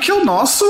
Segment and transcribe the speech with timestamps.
[0.00, 0.64] que é o nosso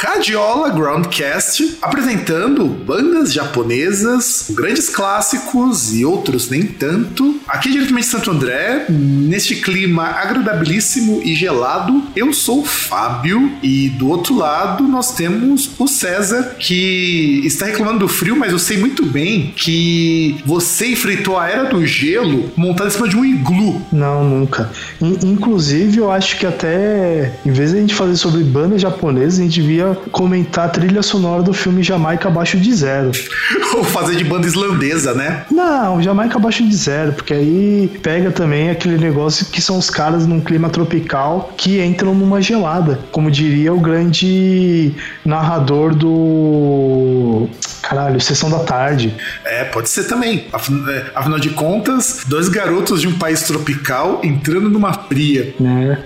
[0.00, 7.40] Radiola Groundcast, apresentando bandas japonesas, grandes clássicos e outros nem tanto.
[7.64, 13.88] Aqui diretamente de Santo André, neste clima agradabilíssimo e gelado, eu sou o Fábio e
[13.88, 18.76] do outro lado nós temos o César, que está reclamando do frio, mas eu sei
[18.76, 23.80] muito bem que você enfrentou a era do gelo montado em cima de um iglu.
[23.90, 24.70] Não, nunca.
[25.00, 29.42] Inclusive, eu acho que até, em vez de a gente fazer sobre bandas japonesas, a
[29.42, 33.10] gente devia comentar a trilha sonora do filme Jamaica Abaixo de Zero.
[33.74, 35.46] Ou fazer de banda islandesa, né?
[35.50, 37.53] Não, Jamaica Abaixo de Zero, porque aí
[38.02, 43.00] pega também aquele negócio que são os caras num clima tropical que entram numa gelada,
[43.10, 44.92] como diria o grande
[45.24, 47.48] narrador do.
[47.88, 49.14] Caralho, Sessão da Tarde.
[49.44, 50.46] É, pode ser também.
[50.88, 55.54] É, afinal de contas, dois garotos de um país tropical entrando numa fria.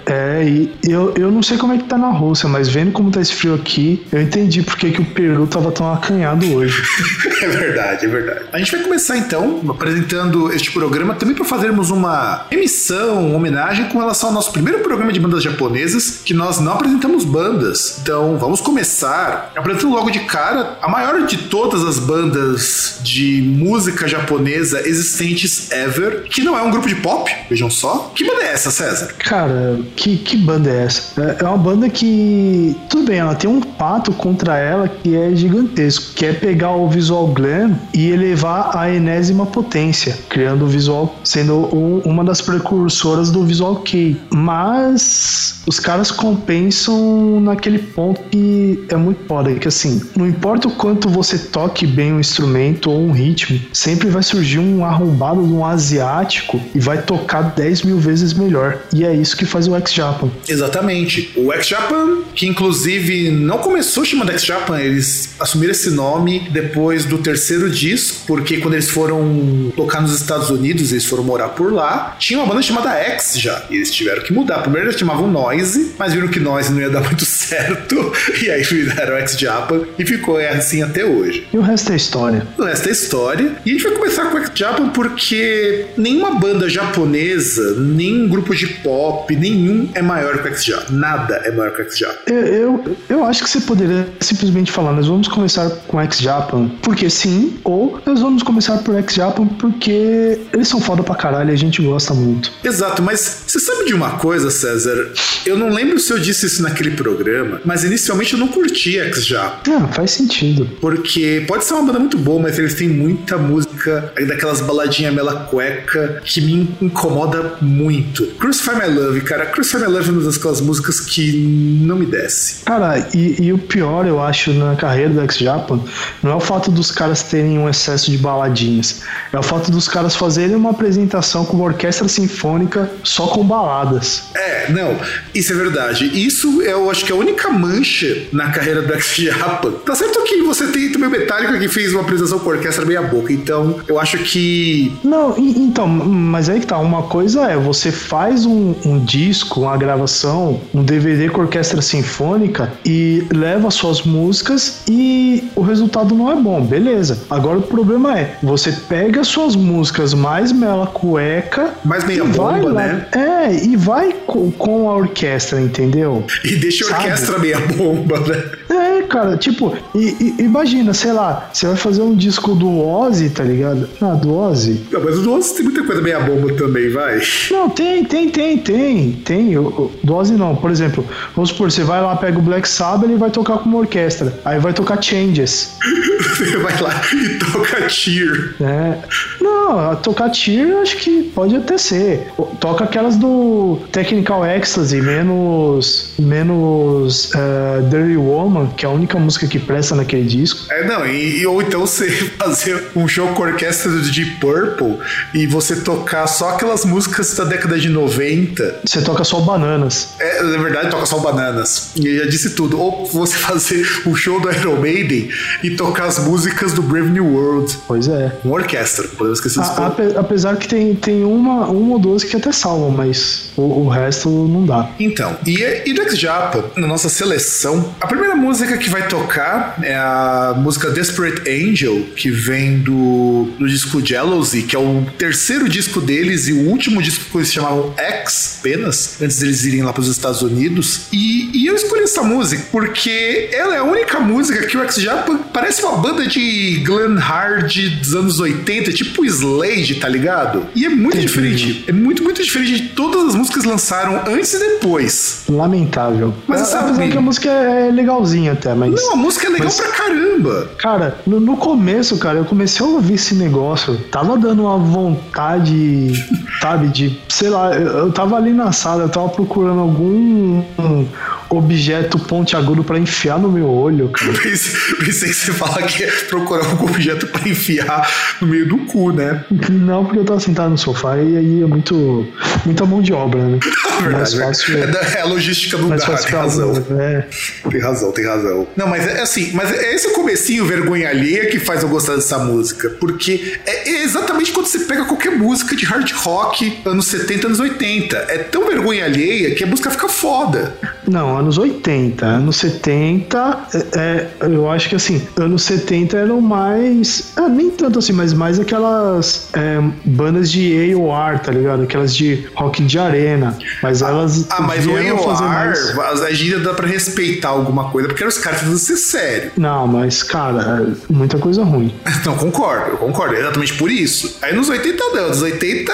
[0.06, 2.90] É, é e eu, eu não sei como é que tá na Rússia, mas vendo
[2.90, 6.82] como tá esse frio aqui, eu entendi porque que o Peru tava tão acanhado hoje.
[7.42, 8.40] é verdade, é verdade.
[8.52, 13.88] A gente vai começar então apresentando este programa também para fazermos uma emissão, uma homenagem
[13.88, 18.00] com relação ao nosso primeiro programa de bandas japonesas, que nós não apresentamos bandas.
[18.02, 24.06] Então vamos começar apresentando logo de cara a maior de todas as bandas de música
[24.06, 28.12] japonesa existentes ever, que não é um grupo de pop, vejam só.
[28.14, 29.14] Que banda é essa, César?
[29.18, 31.20] Cara, que, que banda é essa?
[31.20, 35.34] É, é uma banda que, tudo bem, ela tem um pato contra ela que é
[35.34, 41.18] gigantesco, que é pegar o visual glam e elevar a enésima potência, criando o visual,
[41.24, 44.20] sendo um, uma das precursoras do visual kei.
[44.30, 50.70] Mas os caras compensam naquele ponto que é muito foda, que assim, não importa o
[50.70, 55.52] quanto você toque bem um instrumento ou um ritmo, sempre vai surgir um arrombado de
[55.52, 58.80] um asiático e vai tocar 10 mil vezes melhor.
[58.94, 60.30] E é isso que faz o X-Japan.
[60.46, 61.32] Exatamente.
[61.34, 67.68] O X-Japan, que inclusive não começou chamando X-Japan, eles assumiram esse nome depois do terceiro
[67.68, 72.38] disco, porque quando eles foram tocar nos Estados Unidos, eles foram morar por lá, tinha
[72.38, 74.60] uma banda chamada X já, e eles tiveram que mudar.
[74.60, 78.62] Primeiro eles chamavam Noise, mas viram que Noise não ia dar muito certo, e aí
[78.62, 81.47] fizeram X-Japan, e ficou assim até hoje.
[81.52, 82.46] E o resto é história.
[82.58, 87.74] O resto é história, e a gente vai começar com X-Japan porque nenhuma banda japonesa,
[87.78, 90.94] nem grupo de pop, nenhum é maior que o X-Japan.
[90.94, 92.18] Nada é maior que o X-Japan.
[92.26, 97.08] Eu, eu, eu acho que você poderia simplesmente falar, nós vamos começar com X-Japan porque
[97.08, 101.56] sim, ou nós vamos começar por X-Japan porque eles são foda pra caralho e a
[101.56, 102.52] gente gosta muito.
[102.62, 105.12] Exato, mas você sabe de uma coisa, César?
[105.46, 109.60] Eu não lembro se eu disse isso naquele programa, mas inicialmente eu não curti X-Japan.
[109.70, 110.68] Ah, faz sentido.
[110.80, 115.46] Porque pode ser uma banda muito boa, mas eles têm muita música, daquelas baladinhas mela
[115.50, 118.26] cueca, que me incomoda muito.
[118.38, 122.64] Crucify My Love, cara, Crucify My Love é uma daquelas músicas que não me desce.
[122.64, 125.80] Cara, e, e o pior, eu acho, na carreira do X-Japan,
[126.22, 129.02] não é o fato dos caras terem um excesso de baladinhas,
[129.32, 134.24] é o fato dos caras fazerem uma apresentação com uma orquestra sinfônica só com baladas.
[134.34, 134.98] É, não,
[135.34, 136.04] isso é verdade.
[136.26, 139.72] Isso eu acho que é a única mancha na carreira do X-Japan.
[139.84, 143.02] Tá certo que você tem também o Metallica que fez uma apresentação com orquestra meia
[143.02, 144.90] boca, então eu acho que.
[145.04, 149.76] Não, então, mas aí que tá, uma coisa é, você faz um, um disco, uma
[149.76, 156.36] gravação, um DVD com orquestra sinfônica e leva suas músicas e o resultado não é
[156.36, 157.18] bom, beleza.
[157.28, 161.74] Agora o problema é, você pega suas músicas mais mela cueca.
[161.84, 163.06] Mais meia bomba, lá, né?
[163.12, 166.24] É, e vai com, com, a orquestra, entendeu?
[166.42, 167.40] E deixa a orquestra Sabe?
[167.40, 168.42] meia bomba, né?
[168.70, 173.30] É, cara, tipo, e, e, imagina, sei lá, você vai fazer um disco do Ozzy,
[173.30, 173.88] tá ligado?
[174.00, 174.86] Ah, do Ozzy.
[174.90, 177.20] Não, mas o do Ozzy tem muita coisa meia bomba também, vai.
[177.50, 179.12] Não, tem, tem, tem, tem.
[179.24, 179.58] Tem.
[179.58, 180.56] O, do Ozzy não.
[180.56, 181.04] Por exemplo,
[181.34, 184.38] vamos supor, você vai lá, pega o Black Sabbath e vai tocar com uma orquestra.
[184.44, 185.76] Aí vai tocar Changes.
[186.20, 188.54] você vai lá e toca Cheer.
[188.60, 188.98] É.
[189.40, 192.28] Não, tocar Cheer acho que pode até ser.
[192.60, 196.14] Toca aquelas do Technical Ecstasy, menos.
[196.18, 197.30] menos.
[197.34, 200.66] Uh, Dirty Woman, que é a única música que presta naquele disco.
[200.70, 204.98] É, não, e, ou então você fazer um show com orquestra Deep Purple
[205.32, 208.80] e você tocar só aquelas músicas da década de 90.
[208.84, 210.14] Você toca só Bananas.
[210.18, 211.92] É, na verdade, toca só Bananas.
[211.96, 212.80] E já disse tudo.
[212.80, 215.30] Ou você fazer um show do Iron Maiden
[215.62, 217.78] e tocar as músicas do Brave New World.
[217.86, 218.32] Pois é.
[218.44, 222.52] Uma orquestra, podemos esquecer ape, apesar que tem, tem uma, uma ou duas que até
[222.52, 224.90] salvam, mas o, o resto não dá.
[224.98, 229.94] Então, e, e do X-Japa, na nossa seleção, a primeira música que vai tocar é
[229.94, 236.00] a música Desperate Angel, que vem do, do disco Jealousy, que é o terceiro disco
[236.00, 240.02] deles e o último disco que eles chamavam X apenas, antes deles irem lá para
[240.02, 241.02] os Estados Unidos.
[241.12, 245.36] E, e eu escolhi essa música porque ela é a única música que o X-Japa
[245.52, 250.66] parece uma banda de glam hard dos anos 80, tipo Slade, tá ligado?
[250.74, 251.84] E é muito diferente.
[251.86, 255.42] É muito, muito diferente de todas as músicas que lançaram antes e depois.
[255.48, 256.34] Lamentável.
[256.46, 258.94] Mas É, sabe- que a música é legalzinha até, mas.
[259.02, 260.70] Não, a música é legal Mas- pra caramba.
[260.78, 263.96] Cara, no, no começo, cara, eu comecei a ouvir esse negócio.
[264.10, 266.12] Tava dando uma vontade,
[266.60, 267.18] sabe, de.
[267.28, 271.06] Sei lá, eu, eu tava ali na sala, eu tava procurando algum um
[271.50, 274.32] objeto pontiagudo pra enfiar no meu olho, cara.
[274.42, 278.08] Pensei, pensei que você fala que é procurar algum objeto pra enfiar
[278.40, 279.44] no meio do cu, né?
[279.70, 282.26] Não, porque eu tava sentado no sofá e aí é muito.
[282.64, 283.58] muita mão de obra, né?
[284.12, 284.78] mais fácil.
[284.78, 286.72] é, é a logística do fácil tem razão.
[286.98, 287.26] É.
[287.70, 288.57] Tem razão, tem razão.
[288.76, 292.38] Não, mas é assim, mas é esse comecinho vergonha alheia que faz eu gostar dessa
[292.38, 292.90] música.
[293.00, 297.60] Porque é é exatamente quando você pega qualquer música de hard rock, anos 70, anos
[297.60, 298.16] 80.
[298.16, 300.74] É tão vergonha alheia que a música fica foda.
[301.06, 302.24] Não, anos 80.
[302.24, 307.32] Anos 70, é, é, eu acho que assim, anos 70 eram mais.
[307.36, 311.82] ah, nem tanto assim, mas mais aquelas é, bandas de AOR, tá ligado?
[311.82, 313.56] Aquelas de rock de arena.
[313.82, 314.46] Mas elas.
[314.50, 318.28] Ah, mas o fazer mais- AOR, a gíria dá pra respeitar alguma coisa, porque eram
[318.28, 319.52] os caras tentando ser sério.
[319.56, 321.94] Não, mas, cara, é muita coisa ruim.
[322.24, 324.36] Não, concordo, eu concordo, é exatamente por isso.
[324.42, 325.92] Aí nos 80 não, nos 80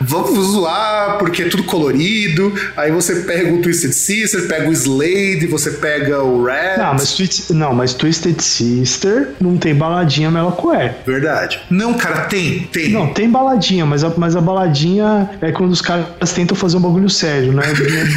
[0.00, 2.52] vamos zoar porque é tudo colorido.
[2.76, 6.78] Aí você pega o Twisted Sister, pega o Slade, você pega o Red.
[6.78, 10.96] Não, mas, Twist- não, mas Twisted Sister não tem baladinha Melocoé.
[11.06, 11.60] Verdade.
[11.70, 12.90] Não, cara, tem, tem.
[12.90, 16.80] Não, tem baladinha, mas a, mas a baladinha é quando os caras tentam fazer um
[16.80, 17.62] bagulho sério, né?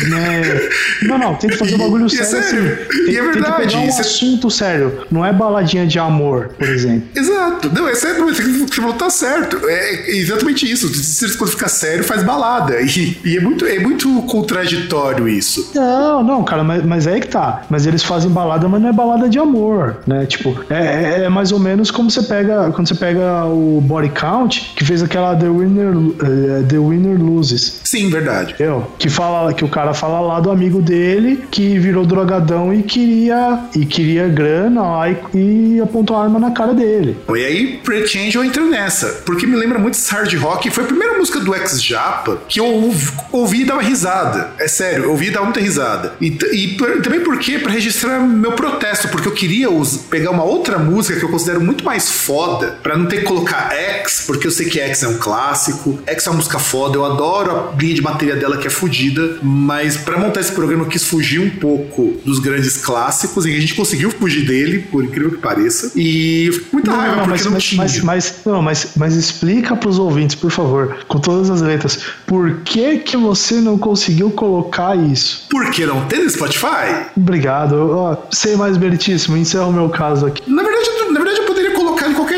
[0.09, 0.69] Não, é-
[1.03, 2.43] não, não, tem que fazer um bagulho E é sério.
[2.49, 3.01] sério, assim.
[3.01, 5.01] e Tem, é tem pegar um é- assunto sério.
[5.11, 7.03] Não é baladinha de amor, por exemplo.
[7.15, 7.69] Exato.
[7.73, 9.57] Não, é sério, mas que falou, tá certo.
[9.67, 10.87] É exatamente isso.
[10.93, 12.79] Sister, quando fica sério, faz balada.
[12.81, 15.71] E, e é, muito, é muito contraditório isso.
[15.73, 17.63] Não, não, cara, mas, mas é aí que tá.
[17.69, 20.25] Mas eles fazem balada, mas não é balada de amor, né?
[20.25, 24.09] Tipo, é, é- é mais ou menos como você pega quando você pega o Body
[24.09, 25.93] Count, que fez aquela The Winner,
[26.23, 27.81] eh, The Winner Loses.
[27.83, 28.53] Sim, verdade.
[28.53, 28.87] Entendeu?
[28.97, 33.59] Que fala que o cara fala lá do amigo dele que virou drogadão e queria
[33.75, 37.17] e queria grana lá e, e apontou a arma na cara dele.
[37.29, 40.69] E aí, Pretty Angel entra nessa, porque me lembra muito esse hard rock.
[40.69, 44.51] Foi a primeira música do ex-Japa que eu ouvi, ouvi e dava risada.
[44.59, 46.13] É sério, eu ouvi e dava muita risada.
[46.19, 49.67] E, e também porque, pra registrar meu protesto, porque eu queria
[50.09, 53.73] pegar uma outra música que eu considero muito mais foda, pra não ter que colocar
[53.73, 55.99] X, porque eu sei que X é um clássico.
[56.05, 59.37] X é uma música foda, eu adoro a linha de bateria dela que é fodida,
[59.41, 63.59] mas pra montar esse programa eu quis fugir um pouco dos grandes clássicos, e a
[63.59, 65.91] gente conseguiu fugir dele, por incrível que pareça.
[65.95, 67.77] E eu fico com muita raiva, porque mas, não mas, tinha.
[67.81, 72.61] mas, mas- não, mas, mas explica pros ouvintes, por favor, com todas as letras, por
[72.63, 75.45] que que você não conseguiu colocar isso?
[75.49, 77.07] Por que não tem no Spotify?
[77.15, 77.73] Obrigado.
[77.91, 80.41] Ó, sei mais meritíssimo, encerra o meu caso aqui.
[80.49, 81.00] Na verdade, eu-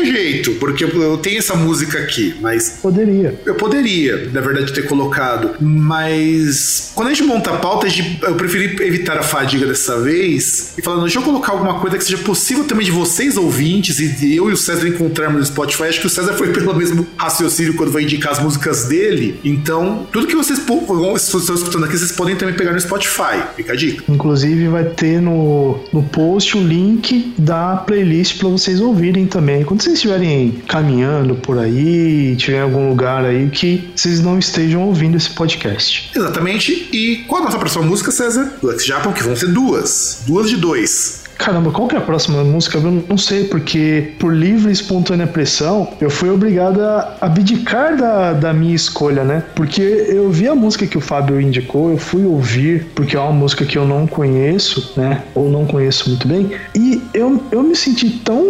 [0.04, 3.34] qualquer jeito, porque eu- tenho essa música aqui, mas Poderia.
[3.46, 8.18] Eu poderia, na verdade, ter colocado, mas quando a gente monta a pauta, a gente-
[8.22, 11.96] eu preferi evitar a fadiga dessa vez e falar, não, deixa eu colocar alguma coisa
[11.96, 15.46] que seja possível também de vocês ouvintes e de eu e o César encontrarmos no
[15.46, 15.84] Spotify.
[15.84, 19.38] Acho que o César foi pelo mesmo raciocínio quando vai indicar as músicas dele.
[19.44, 23.42] Então, tudo que vocês estão escutando aqui, vocês podem também pegar no Spotify.
[23.56, 24.04] Fica a dica.
[24.08, 29.64] Inclusive vai ter no, no post o link da playlist para vocês ouvirem também.
[29.64, 34.82] Quando vocês estiverem caminhando por aí, tiver em algum lugar aí que vocês não estejam
[34.82, 36.10] ouvindo esse podcast.
[36.14, 36.88] Exatamente.
[36.92, 38.52] E qual a nossa próxima música, César?
[38.60, 40.22] Do Ex Japan, que vão ser duas.
[40.26, 41.23] Duas de dois.
[41.38, 42.78] Caramba, qual que é a próxima música?
[42.78, 48.32] Eu não sei, porque por livre e espontânea pressão, eu fui obrigado a abdicar da,
[48.32, 49.42] da minha escolha, né?
[49.54, 53.32] Porque eu vi a música que o Fábio indicou, eu fui ouvir, porque é uma
[53.32, 55.22] música que eu não conheço, né?
[55.34, 58.44] Ou não conheço muito bem, e eu, eu me senti tão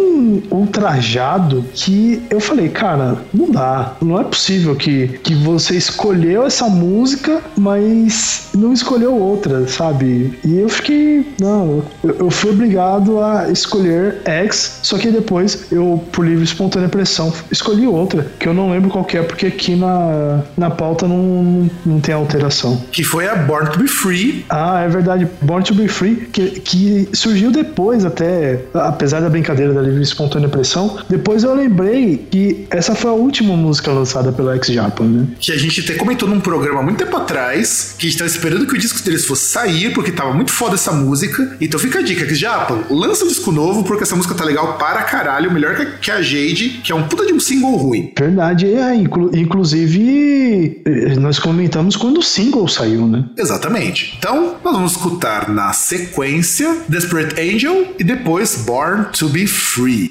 [0.50, 6.68] ultrajado que eu falei, cara, não dá, não é possível que, que você escolheu essa
[6.68, 10.38] música, mas não escolheu outra, sabe?
[10.44, 12.74] E eu fiquei, não, eu, eu fui obrigado
[13.22, 18.48] a escolher X, só que depois eu, por livre e espontânea pressão, escolhi outra, que
[18.48, 22.82] eu não lembro qual é, porque aqui na, na pauta não, não tem alteração.
[22.90, 24.44] Que foi a Born to Be Free.
[24.48, 25.28] Ah, é verdade.
[25.40, 30.02] Born to Be Free, que, que surgiu depois até, apesar da brincadeira da livre e
[30.02, 35.04] espontânea pressão, depois eu lembrei que essa foi a última música lançada pela X Japan,
[35.04, 35.26] né?
[35.38, 38.66] Que a gente até comentou num programa muito tempo atrás, que a gente tava esperando
[38.66, 41.56] que o disco deles fosse sair, porque tava muito foda essa música.
[41.60, 44.78] Então fica a dica, X Japan, lança um disco novo, porque essa música tá legal
[44.78, 48.12] para caralho, melhor que a Jade, que é um puta de um single ruim.
[48.18, 53.24] Verdade, é, inclu inclusive eh, nós comentamos quando o single saiu, né?
[53.36, 54.14] Exatamente.
[54.18, 60.10] Então, nós vamos escutar na sequência Desperate Angel e depois Born to Be Free.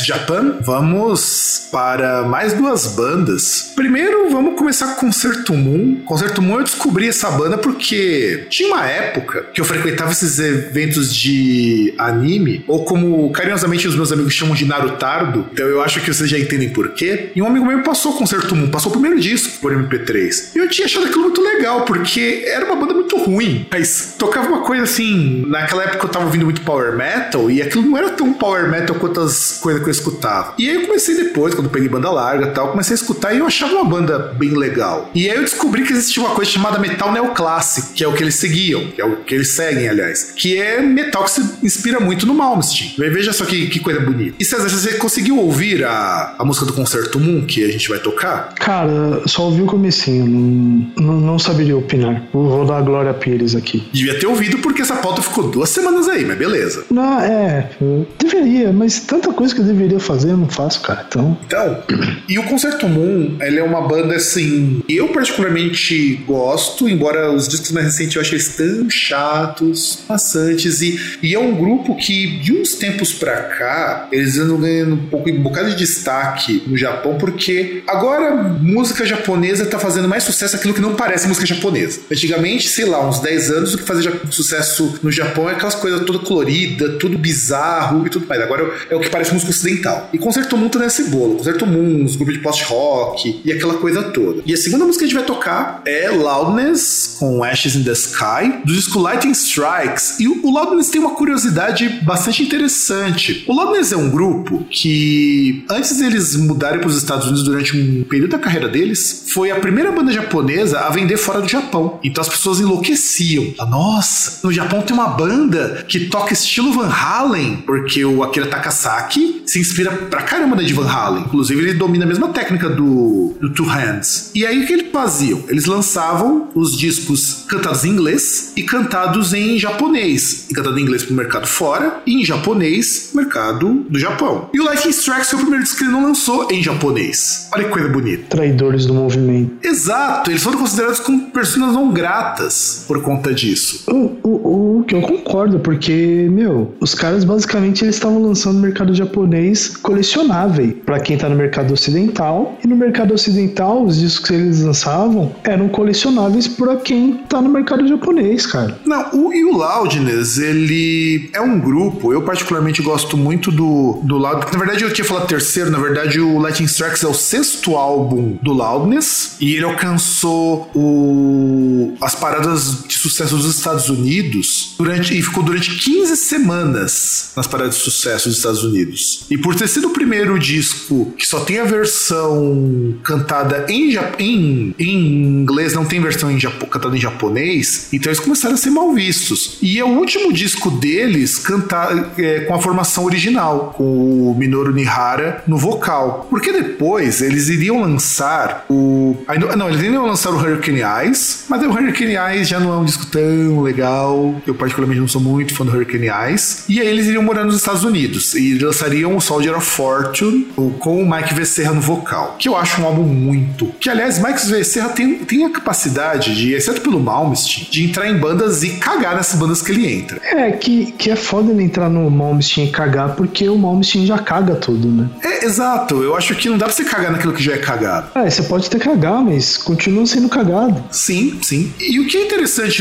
[0.00, 3.72] Do ex-Japan, vamos para mais duas bandas.
[3.76, 5.96] Primeiro, vamos começar com Concerto Moon.
[6.04, 11.12] Concerto Moon eu descobri essa banda porque tinha uma época que eu frequentava esses eventos
[11.14, 16.12] de anime, ou como carinhosamente os meus amigos chamam de Narutardo, então eu acho que
[16.12, 17.30] vocês já entendem por quê.
[17.34, 20.54] E um amigo meu passou Concerto Moon, passou o primeiro disco por MP3.
[20.54, 24.48] E eu tinha achado aquilo muito legal, porque era uma banda muito ruim, mas tocava
[24.48, 25.44] uma coisa assim.
[25.46, 28.96] Naquela época eu tava ouvindo muito power metal, e aquilo não era tão power metal
[28.96, 30.54] quanto as coisas que eu escutava.
[30.58, 33.38] E aí eu comecei depois, quando peguei banda larga e tal, comecei a escutar e
[33.38, 35.10] eu achava uma banda bem legal.
[35.14, 38.22] E aí eu descobri que existia uma coisa chamada metal neoclássico, que é o que
[38.22, 42.00] eles seguiam, que é o que eles seguem, aliás, que é metal que se inspira
[42.00, 42.94] muito no Malmsteen.
[42.96, 44.36] Veja só que, que coisa bonita.
[44.38, 47.98] E César, você conseguiu ouvir a, a música do Concerto Moon que a gente vai
[47.98, 48.54] tocar?
[48.54, 52.22] Cara, só ouvi o comecinho, não, não, não saberia opinar.
[52.32, 53.88] Vou, dar a Glória Pires aqui.
[53.92, 56.84] Devia ter ouvido porque essa pauta ficou duas semanas aí, mas beleza.
[56.90, 57.70] Não, é,
[58.18, 61.06] deveria, mas tanta coisa que eu deveria fazer eu não faço, cara.
[61.08, 61.38] Então.
[61.46, 61.82] Então,
[62.28, 64.82] e o Concerto Moon, ele é uma banda assim.
[64.88, 71.00] Eu particularmente gosto, embora os discos mais recentes eu achei eles tão chatos, maçantes, e,
[71.22, 75.30] e é um grupo que de uns tempos pra cá eles andam ganhando um pouco
[75.30, 80.74] um bocado de destaque no Japão, porque agora música japonesa tá fazendo mais sucesso aquilo
[80.74, 82.00] que não parece música japonesa.
[82.10, 86.04] Antigamente, sei lá, uns 10 anos, o que fazia sucesso no Japão é aquelas coisas
[86.04, 88.42] toda colorida, tudo bizarro e tudo mais.
[88.42, 90.08] Agora é o que parece música ocidental.
[90.12, 91.36] E Concerto Moon tá nesse bolo.
[91.36, 94.42] Concerto Moon, os grupos de post-rock e aquela coisa toda.
[94.44, 97.92] E a segunda música que a gente vai tocar é Loudness, com Ashes in the
[97.92, 100.18] Sky, do disco Lightning Strikes.
[100.20, 103.44] E o Loudness tem uma curiosidade bastante interessante.
[103.46, 108.04] O Loudness é um grupo que, antes deles mudarem para os Estados Unidos durante um
[108.04, 111.98] período da carreira deles, foi a primeira banda japonesa a vender fora do Japão.
[112.02, 113.54] Então as pessoas enlouqueciam.
[113.68, 119.42] Nossa, no Japão tem uma banda que toca estilo Van Halen, porque o Akira Takasaki
[119.46, 121.24] se inspira pra caramba na de Van Halen.
[121.24, 124.30] Inclusive, ele domina a mesma técnica do, do Two Hands.
[124.34, 125.44] E aí o que eles faziam?
[125.48, 130.46] Eles lançavam os discos cantados em inglês e cantados em japonês.
[130.50, 134.48] E cantado em inglês pro mercado fora e em japonês pro mercado do Japão.
[134.52, 137.48] E o Lightning Strikes foi o primeiro disco que ele não lançou em japonês.
[137.52, 138.24] Olha que coisa bonita.
[138.28, 139.52] Traidores do movimento.
[139.62, 143.84] Exato, eles foram considerados como pessoas não gratas por conta disso.
[143.90, 148.60] O, o, o que eu concordo, porque, meu, os caras basicamente eles estavam lançando no
[148.60, 152.58] mercado japonês colecionável para quem tá no mercado ocidental.
[152.64, 157.48] E no mercado ocidental, os discos que eles lançavam eram colecionáveis para quem tá no
[157.48, 158.78] mercado japonês, cara.
[158.84, 164.16] Não, o, e o Loudness, ele é um grupo, eu particularmente gosto muito do, do
[164.16, 164.52] Loudness.
[164.52, 168.38] Na verdade, eu tinha falado terceiro, na verdade, o Lightning Strikes é o sexto álbum
[168.42, 175.22] do Loudness e ele alcançou o, as paradas de sucesso dos Estados Unidos durante, e
[175.22, 179.26] ficou durante 15 semanas nas paradas de sucesso dos Estados Unidos.
[179.30, 184.74] E por ter sido o primeiro disco que só tem a versão cantada em, em,
[184.78, 188.92] em inglês, não tem versão em cantada em japonês, então eles começaram a ser mal
[188.92, 189.58] vistos.
[189.62, 194.72] E é o último disco deles cantar é, com a formação original, com o Minoru
[194.72, 196.26] Nihara no vocal.
[196.30, 199.16] Porque depois eles iriam lançar o.
[199.56, 202.84] Não, eles iriam lançar o Hurricane Eyes, mas o Hurricane Eyes já não é um
[202.84, 204.34] disco tão legal.
[204.46, 206.64] Eu, particularmente, não sou muito fã do Hurricane Eyes.
[206.68, 210.48] E aí eles iriam morar nos Estados Unidos e lançariam o Soldier of Fortune
[210.80, 213.66] com o Mike Becerra no vocal, que eu acho um álbum muito.
[213.78, 218.16] Que aliás, Mike Becerra tem, tem a capacidade de, exceto pelo Malmsteen, de entrar em
[218.16, 220.20] bandas e cagar nessas bandas que ele entra.
[220.22, 224.18] É, que, que é foda ele entrar no Malmsteen e cagar, porque o Malmsteen já
[224.18, 225.08] caga tudo, né?
[225.22, 226.02] É, exato.
[226.02, 228.08] Eu acho que não dá pra você cagar naquilo que já é cagado.
[228.16, 230.82] É, você pode até cagar, mas continua sendo cagado.
[230.90, 231.72] Sim, sim.
[231.78, 232.39] E o que é interessante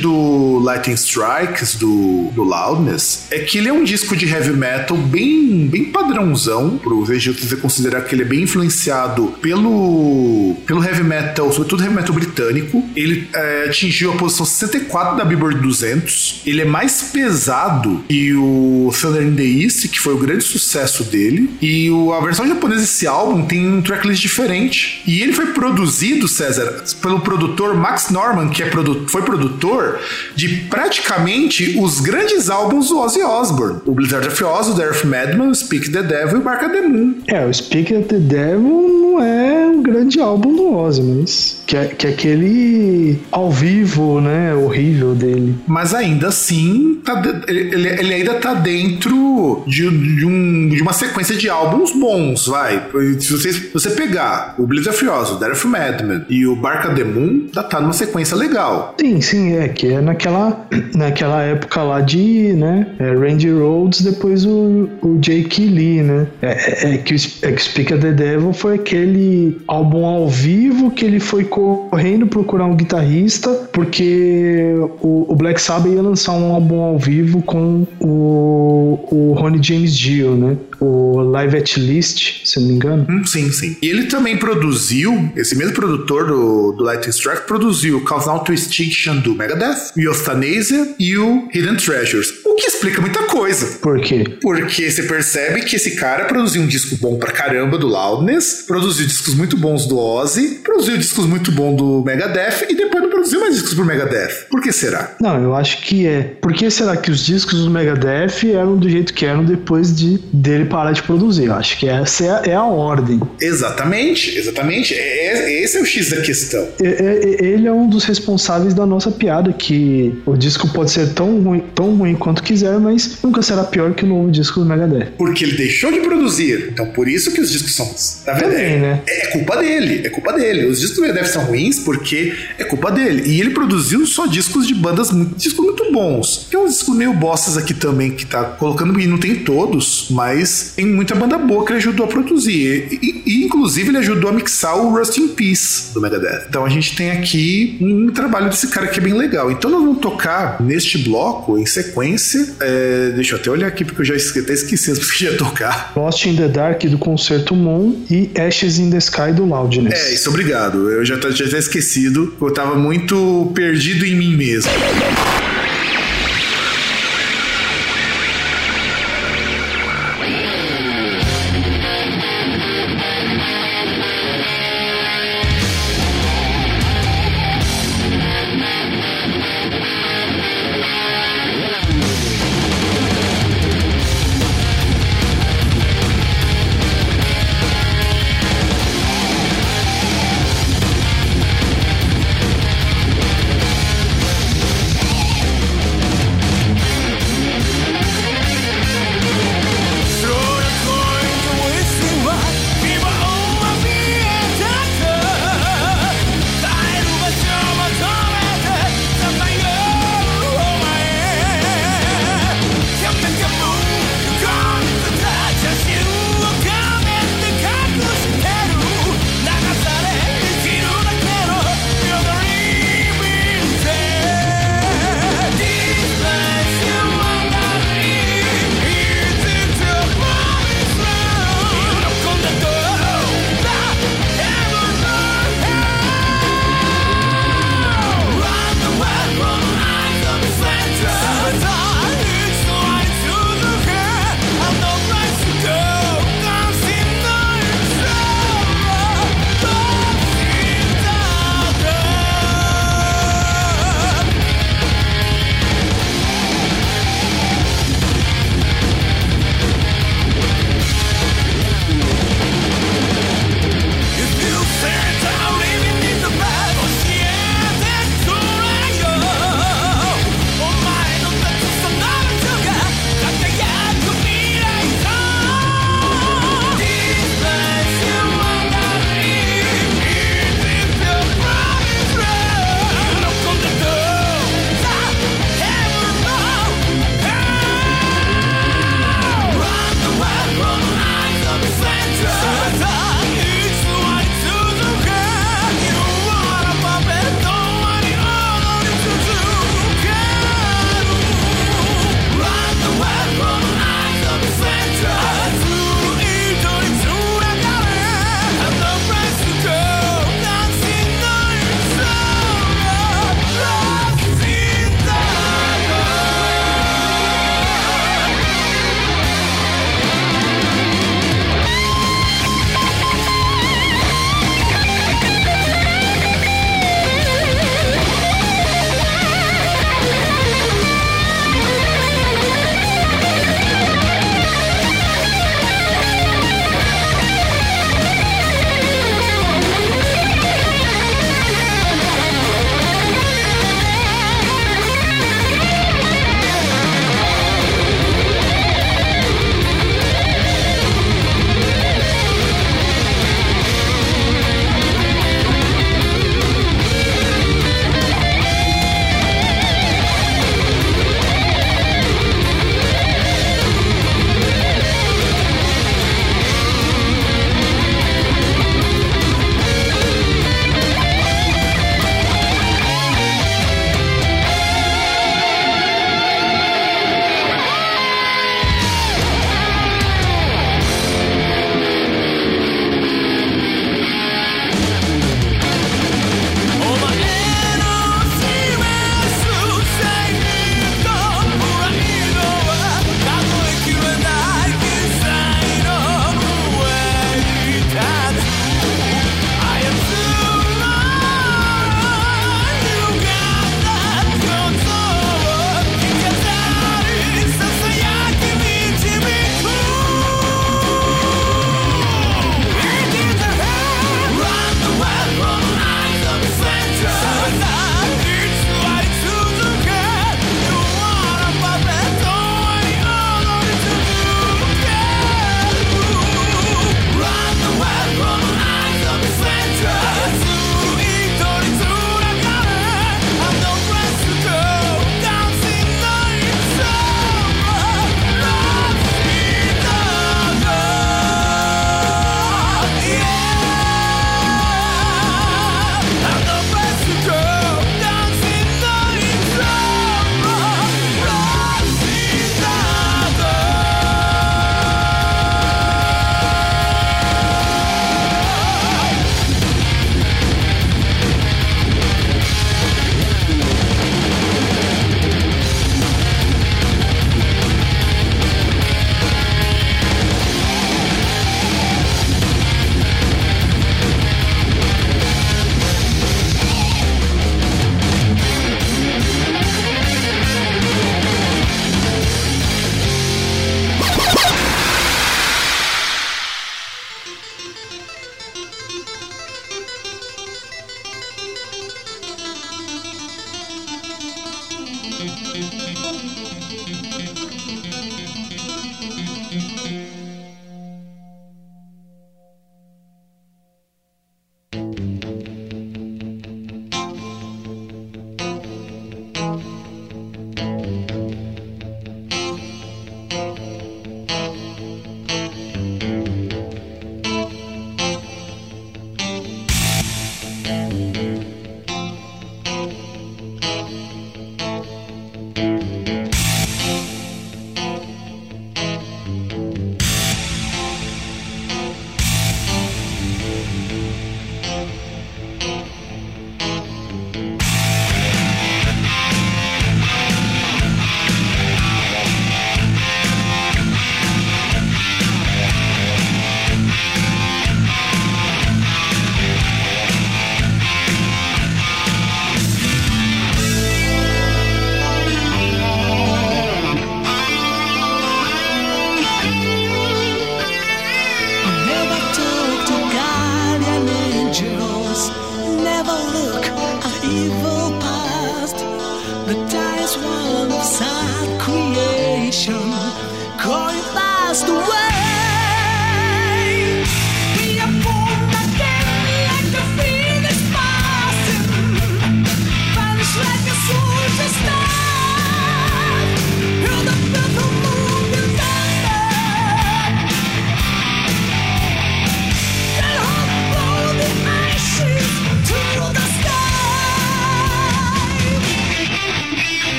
[0.00, 4.96] do Lightning Strikes, do, do Loudness, é que ele é um disco de heavy metal
[4.96, 11.50] bem, bem padrãozão, pro você considerar que ele é bem influenciado pelo, pelo heavy metal,
[11.52, 12.88] sobretudo heavy metal britânico.
[12.94, 16.42] Ele é, atingiu a posição 64 da Billboard 200.
[16.46, 21.04] Ele é mais pesado que o Thunder in the East, que foi o grande sucesso
[21.04, 21.50] dele.
[21.60, 25.02] E o, a versão japonesa desse álbum tem um tracklist diferente.
[25.06, 30.00] E ele foi produzido, César, pelo produtor Max Norman, que é produ foi produtor
[30.34, 33.80] de praticamente os grandes álbuns do Ozzy Osbourne.
[33.86, 36.72] O Blizzard of Oz, o Death Madman, o Speak the Devil e o Bark of
[36.72, 37.14] the Moon.
[37.28, 41.86] É, o Speak the Devil não é um grande álbum do Ozzy, mas que é,
[41.86, 45.54] que é aquele ao vivo, né, horrível dele.
[45.66, 51.36] Mas ainda assim, tá, ele, ele, ainda tá dentro de, de, um, de, uma sequência
[51.36, 52.82] de álbuns bons, vai.
[53.18, 56.88] Se você, se você pegar o Blizzard of Oz, o Death Madman e o Bark
[56.88, 58.94] of the Moon, tá, tá numa sequência legal.
[59.00, 64.44] Sim, sim, é que é naquela, naquela época lá de, né, é, Randy Rhodes, depois
[64.44, 66.26] o, o Jake Lee, né?
[66.42, 71.20] É, é, é que é Speak the Devil foi aquele álbum ao vivo que ele
[71.20, 76.98] foi correndo procurar um guitarrista, porque o, o Black Sabbath ia lançar um álbum ao
[76.98, 80.56] vivo com o, o Ronnie James Dio, né?
[80.80, 83.06] O Live at Least, se não me engano.
[83.08, 83.76] Hum, sim, sim.
[83.82, 89.18] E ele também produziu, esse mesmo produtor do, do Lightning Strike, produziu Countdown to Extinction
[89.18, 92.32] do Megadeth, o Euthanasia e o Hidden Treasures.
[92.44, 93.78] O que explica muita coisa.
[93.78, 94.24] Por quê?
[94.40, 99.06] Porque você percebe que esse cara produziu um disco bom pra caramba do Loudness, produziu
[99.06, 103.40] discos muito bons do Ozzy, produziu discos muito bons do Megadeth e depois não produziu
[103.40, 104.46] mais discos pro Megadeth.
[104.48, 105.14] Por que será?
[105.20, 106.22] Não, eu acho que é.
[106.40, 110.18] Por que será que os discos do Megadeth eram do jeito que eram depois de
[110.32, 111.46] dele parar de produzir?
[111.46, 113.20] Eu acho que essa é a, é a ordem.
[113.40, 114.94] Exatamente, exatamente.
[114.94, 116.66] É, é, esse é o X da questão.
[116.80, 121.12] É, é, ele é um dos responsáveis da nossa piada, que o disco pode ser
[121.12, 124.66] tão ruim, tão ruim quanto quiser, mas nunca será pior que o novo disco do
[124.66, 125.12] Megadeth.
[125.18, 126.70] Porque ele deixou de produzir.
[126.72, 128.22] Então por isso que os discos são ruins.
[128.24, 128.50] Tá vendo?
[128.50, 129.02] Também, né?
[129.06, 130.66] É, é culpa dele, é culpa dele.
[130.66, 133.09] Os discos do Megadeth são ruins porque é culpa dele.
[133.10, 136.46] E ele produziu só discos de bandas, discos muito bons.
[136.50, 140.72] Tem uns discos meio bostas aqui também que tá colocando, e não tem todos, mas
[140.76, 142.88] tem muita banda boa que ele ajudou a produzir.
[142.90, 146.46] E, e inclusive ele ajudou a mixar o Rust in Peace do Megadeth.
[146.48, 149.50] Então a gente tem aqui um trabalho desse cara que é bem legal.
[149.50, 152.54] Então nós vamos tocar neste bloco, em sequência.
[152.60, 155.36] É, deixa eu até olhar aqui porque eu já esqueci, até esqueci as que ia
[155.36, 155.92] tocar.
[155.96, 159.94] Lost in the Dark do Concerto Moon e Ashes in the Sky do Loudness.
[159.94, 160.90] É, isso, obrigado.
[160.90, 162.34] Eu já, já tinha esquecido.
[162.40, 164.70] Eu tava muito perdido em mim mesmo.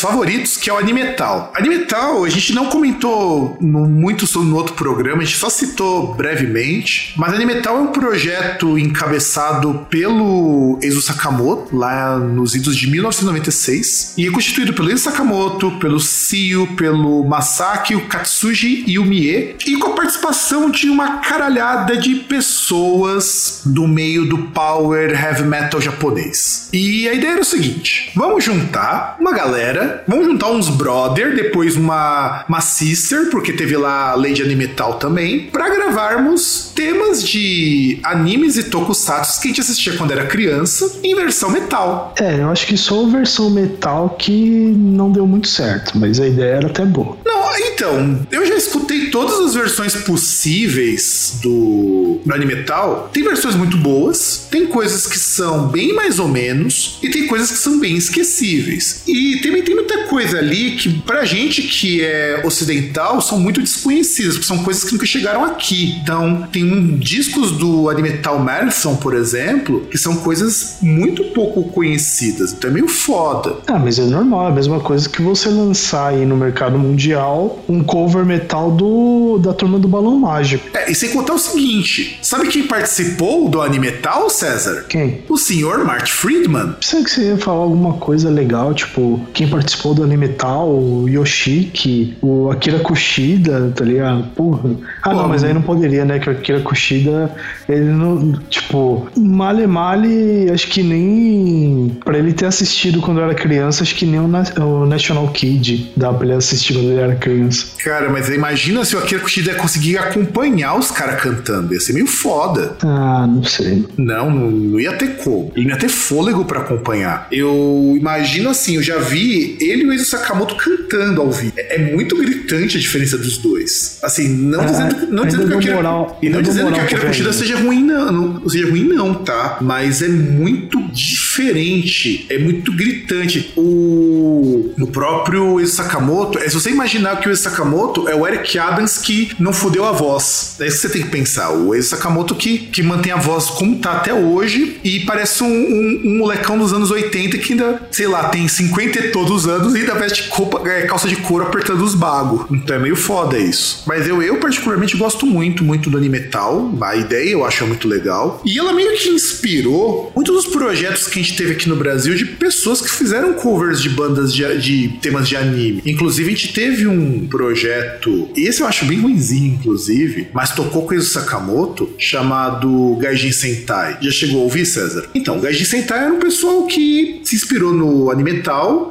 [0.00, 1.52] Favoritos, que é o Animetal.
[1.54, 7.14] Animetal, a gente não comentou muito sobre no outro programa, a gente só citou brevemente,
[7.16, 14.26] mas Animetal é um projeto encabeçado pelo Eizo Sakamoto, lá nos idos de 1996, e
[14.26, 19.76] é constituído pelo Eizo Sakamoto, pelo Sio, pelo Masaki, o Katsuji e o Mie, e
[19.76, 26.68] com a participação de uma caralhada de pessoas do meio do power heavy metal japonês.
[26.72, 31.76] E a ideia era o seguinte: vamos juntar uma galera, vamos juntar uns brother, depois
[31.76, 38.64] uma, uma sister, porque teve lá Lady Animetal também, para gravarmos temas de animes e
[38.64, 42.14] tokusatsu que a gente assistia quando era criança em versão metal.
[42.18, 46.26] É, eu acho que só a versão metal que não deu muito certo, mas a
[46.26, 47.16] ideia era até boa.
[47.24, 53.08] Não, então, eu já escutei todas as versões possíveis do, do Animetal.
[53.12, 57.50] Tem versões muito boas, tem coisas que são bem mais ou menos, e tem coisas
[57.50, 59.02] que são bem esquecíveis.
[59.06, 64.34] E também tem muita coisa ali que, pra gente que é ocidental, são muito desconhecidas,
[64.34, 65.96] porque são coisas que nunca chegaram aqui.
[66.02, 72.52] Então, tem um, discos do Animetal Marathon, por exemplo, que são coisas muito pouco conhecidas.
[72.52, 73.56] Então é meio foda.
[73.66, 77.62] Ah, mas é normal, é a mesma coisa que você lançar aí no mercado mundial
[77.68, 80.64] um cover metal do, da turma do Balão Mágico.
[80.76, 84.86] É, e sem contar o seguinte: sabe quem participou do Animetal, César?
[84.88, 85.22] Quem?
[85.28, 86.72] O senhor Mark Friedman.
[86.80, 92.16] Pensei que você ia falar alguma coisa legal, tipo, quem participou do Animetal, o Yoshiki,
[92.20, 94.24] o Akira Kushida, tá ligado?
[94.34, 94.70] Porra.
[95.02, 96.18] Ah, Pô, não, mas aí não poderia, né?
[96.18, 97.34] Que o Akira Kushida,
[97.68, 98.32] ele não.
[98.48, 101.96] Tipo, male male, acho que nem.
[102.04, 106.12] Pra ele ter assistido quando era criança, acho que nem o, o National Kid dá
[106.12, 107.66] pra ele assistir quando ele era criança.
[107.82, 111.74] Cara, mas imagina se o Akira Kushida conseguir acompanhar os caras cantando.
[111.74, 112.76] Ia ser meio foda.
[112.82, 113.84] Ah, não sei.
[113.96, 115.52] Não, não, não ia ter como.
[115.54, 117.26] Ele ia ter fôlego para acompanhar.
[117.30, 121.52] Eu imagino assim, eu já vi ele e o Eizo Sakamoto cantando ao vivo.
[121.56, 123.98] É, é muito gritante a diferença dos dois.
[124.02, 127.32] Assim, não ah, dizendo, não dizendo que Akira, moral, não dizendo que a Akira Kushida
[127.32, 129.58] seja ruim não, não, seja ruim não, tá?
[129.60, 133.52] Mas é muito diferente, é muito gritante.
[133.56, 138.26] O no próprio Eizo Sakamoto, é se você imaginar que o Eizo Sakamoto é o
[138.26, 140.56] Eric Adams que não fudeu a voz.
[140.60, 141.50] É isso que você tem que pensar.
[141.50, 145.46] O Eizo Sakamoto que, que mantém a voz como tá até hoje e parece um,
[145.46, 149.47] um, um molecão dos anos 80 que ainda, sei lá, tem 50 e todos os
[149.48, 152.46] anos e ainda veste copa, é, calça de couro apertando os bagos.
[152.50, 153.82] Então é meio foda isso.
[153.86, 156.72] Mas eu, eu particularmente gosto muito, muito do Animetal.
[156.80, 158.40] A ideia eu acho muito legal.
[158.44, 162.14] E ela meio que inspirou muitos dos projetos que a gente teve aqui no Brasil
[162.14, 165.82] de pessoas que fizeram covers de bandas de, de temas de anime.
[165.84, 170.94] Inclusive, a gente teve um projeto, esse eu acho bem ruimzinho, inclusive, mas tocou com
[170.94, 173.98] o Sakamoto, chamado Gaijin Sentai.
[174.00, 175.06] Já chegou a ouvir, César?
[175.14, 178.28] Então, o Gaijin Sentai era um pessoal que se inspirou no anime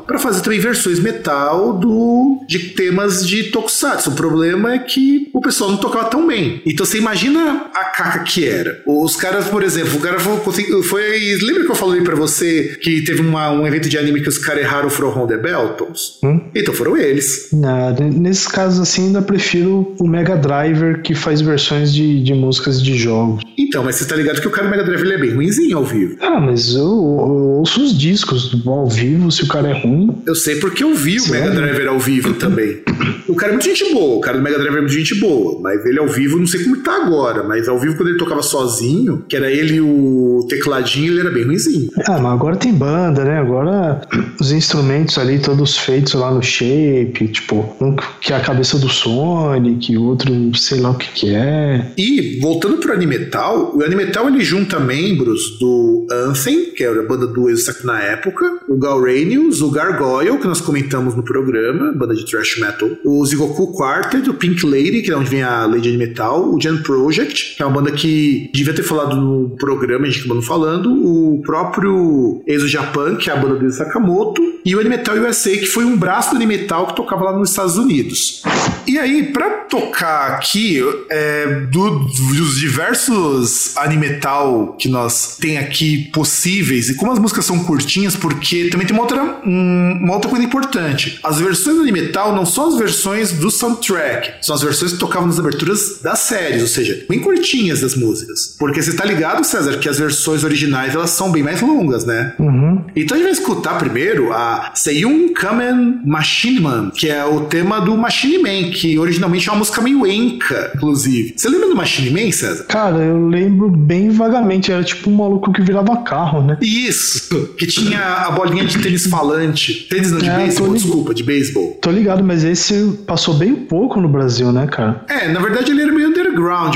[0.06, 4.12] para fazer também versões metal do de temas de tokusatsu.
[4.12, 6.62] O problema é que o pessoal não tocava tão bem.
[6.66, 8.82] Então você imagina a caca que era.
[8.88, 10.38] Os caras, por exemplo, o cara foi.
[10.84, 14.30] foi lembra que eu falei para você que teve uma, um evento de anime que
[14.30, 16.20] os caras erraram o From the Beltons?
[16.24, 16.40] Hum?
[16.56, 17.50] Então foram eles.
[17.52, 22.82] Não, nesses casos assim, ainda prefiro o Mega Driver que faz versões de, de músicas
[22.82, 23.44] de jogos.
[23.58, 25.78] Então, mas você tá ligado que o cara do Mega Drive ele é bem ruimzinho
[25.78, 26.16] ao vivo.
[26.22, 30.16] Ah, mas eu, eu ouço os discos ao vivo, se o cara é ruim.
[30.28, 32.82] Eu sei porque eu vi o Mega Driver ao vivo também.
[33.30, 35.62] O cara é muito gente boa, o cara do Mega Drive é muito gente boa,
[35.62, 38.42] mas ele ao vivo, não sei como tá agora, mas ao vivo quando ele tocava
[38.42, 41.90] sozinho, que era ele o tecladinho, ele era bem ruimzinho.
[42.06, 43.40] Ah, mas agora tem banda, né?
[43.40, 44.02] Agora
[44.38, 48.90] os instrumentos ali todos feitos lá no shape, tipo, um que é a cabeça do
[48.90, 51.92] Sonic, outro sei lá o que que é.
[51.98, 57.28] E voltando pro Animetal, o Animetal ele junta membros do Anthem, que era a banda
[57.28, 62.26] do Exact na época, o Galranius, o Gargoyle, que nós comentamos no programa, banda de
[62.26, 65.98] thrash metal, o Zigoku Quartet, o Pink Lady, que é onde vem a Lady de
[65.98, 70.10] Metal, o Gen Project, que é uma banda que devia ter falado no programa, a
[70.10, 74.80] gente acabou falando, o próprio Exo Japan, que é a banda do Sakamoto, e o
[74.80, 78.44] Animetal USA, que foi um braço do Animetal que tocava lá nos Estados Unidos.
[78.86, 86.90] E aí, para tocar aqui, é, do, dos diversos Animetal que nós tem aqui possíveis,
[86.90, 90.46] e como as músicas são curtinhas, porque também tem uma outra, um, uma outra coisa
[90.46, 91.20] importante.
[91.22, 95.28] As versões do Animetal não são as versões do soundtrack, são as versões que tocavam
[95.28, 98.56] nas aberturas das séries, ou seja, bem curtinhas das músicas.
[98.58, 102.34] Porque você tá ligado, César, que as versões originais elas são bem mais longas, né?
[102.40, 102.86] Uhum.
[102.96, 107.82] Então a gente vai escutar primeiro a Seiyun Kamen Machine Man, que é o tema
[107.82, 111.34] do Machine Man, que originalmente é uma música meio enca, inclusive.
[111.36, 112.64] Você lembra do Machine Man, César?
[112.66, 114.72] Cara, eu lembro bem vagamente.
[114.72, 116.58] Era tipo um maluco que virava carro, né?
[116.62, 117.56] Isso!
[117.58, 119.88] Que tinha a bolinha de tênis falante.
[119.98, 121.78] Tênis não de É, beisebol, desculpa, de beisebol.
[121.82, 125.04] Tô ligado, mas esse passou bem pouco no Brasil, né, cara?
[125.10, 126.14] É, na verdade ele era meio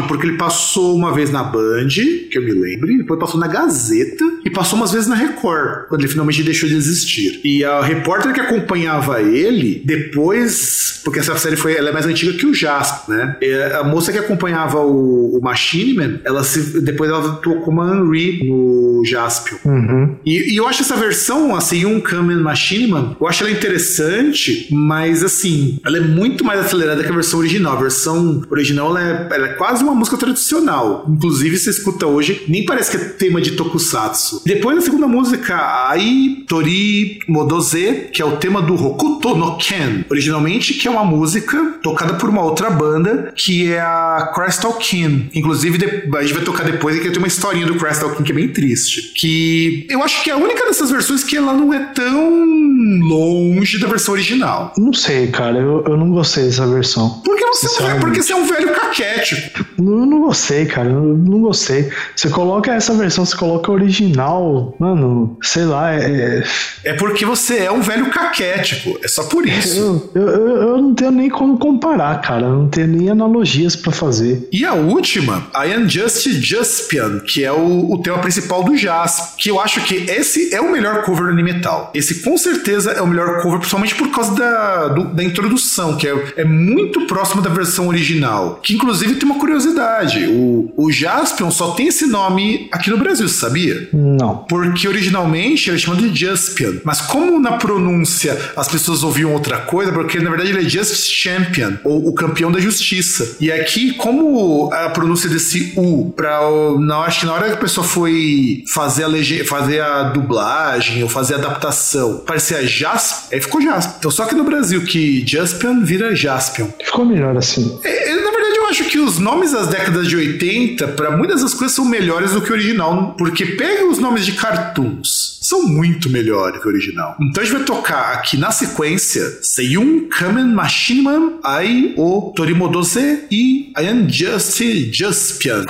[0.07, 3.47] porque ele passou uma vez na Band, que eu me lembro, e depois passou na
[3.47, 7.39] Gazeta, e passou umas vezes na Record, quando ele finalmente deixou de existir.
[7.43, 12.34] E a repórter que acompanhava ele, depois, porque essa série foi, ela é mais antiga
[12.34, 13.38] que o Jasper, né?
[13.80, 17.95] A moça que acompanhava o, o Machine Man, ela se, depois ela atuou como a
[17.95, 19.57] Henry no Jaspion.
[19.66, 20.16] Uhum.
[20.26, 24.68] E, e eu acho essa versão, assim, um Kamen Machine Man, eu acho ela interessante,
[24.72, 27.78] mas assim, ela é muito mais acelerada que a versão original.
[27.78, 31.06] A versão original ela é, ela é quase uma música tradicional.
[31.08, 34.41] Inclusive, você escuta hoje, nem parece que é tema de Tokusatsu.
[34.45, 40.06] Depois da segunda música, Ai Tori Modose, que é o tema do Hokuto no Ken,
[40.10, 45.30] originalmente, que é uma música tocada por uma outra banda, que é a Crystal King.
[45.34, 45.78] Inclusive,
[46.16, 48.47] a gente vai tocar depois, que tem uma historinha do Crystal King que é bem
[48.49, 49.14] triste.
[49.16, 52.61] Que eu acho que é a única dessas versões que ela não é tão
[53.00, 54.74] longe da versão original.
[54.78, 55.58] Não sei, cara.
[55.58, 57.22] Eu, eu não gostei dessa versão.
[57.24, 59.66] Porque você, é um velho, porque você é um velho caquético.
[59.78, 60.89] Não, eu não gostei, cara.
[60.89, 61.89] Eu não gostei.
[62.16, 64.76] Você coloca essa versão, você coloca a original.
[64.80, 66.44] Mano, sei lá, é.
[66.84, 69.00] É porque você é um velho caquético.
[69.04, 70.10] É só por isso.
[70.14, 72.46] Eu, eu, eu não tenho nem como comparar, cara.
[72.46, 74.48] Eu não tenho nem analogias pra fazer.
[74.52, 79.38] E a última, I Am Just Juspian, que é o, o tema principal do Jasp,
[79.38, 81.92] que eu acho que esse é o melhor cover do metal.
[81.94, 86.08] Esse com certeza é o melhor cover, principalmente por causa da, do- da introdução, que
[86.08, 88.60] é, é muito próximo da versão original.
[88.64, 93.28] Que inclusive tem uma curiosidade: o, o Jaspion só tem esse nome aqui no Brasil,
[93.28, 93.90] você sabia?
[93.94, 94.38] Não.
[94.50, 96.74] Porque originalmente ele é chamado de Juspian.
[96.84, 101.10] Mas como na pronúncia as pessoas ouviam outra coisa, porque na verdade ele é Just
[101.12, 103.38] Champion, ou o campeão da justiça.
[103.40, 106.40] E aqui, como a pronúncia desse U, pra,
[106.80, 111.10] na, acho que na hora que a pessoa foi fazer a, fazer a dublagem ou
[111.10, 113.95] fazer a adaptação, parecia Jasp, aí ficou Jasp.
[113.99, 116.67] Então só que no Brasil que Juspian vira Jaspion.
[116.84, 117.80] Ficou melhor assim.
[117.84, 121.41] É, é, na verdade, eu acho que os nomes das décadas de 80, para muitas
[121.41, 125.39] das coisas, são melhores do que o original, porque pega os nomes de cartoons.
[125.41, 127.15] São muito melhores que o original.
[127.22, 133.74] Então a gente vai tocar aqui na sequência Seiyun Kamen Machinima Ai o Torimodose e
[133.78, 134.61] I Am Just
[134.93, 135.65] Juspian.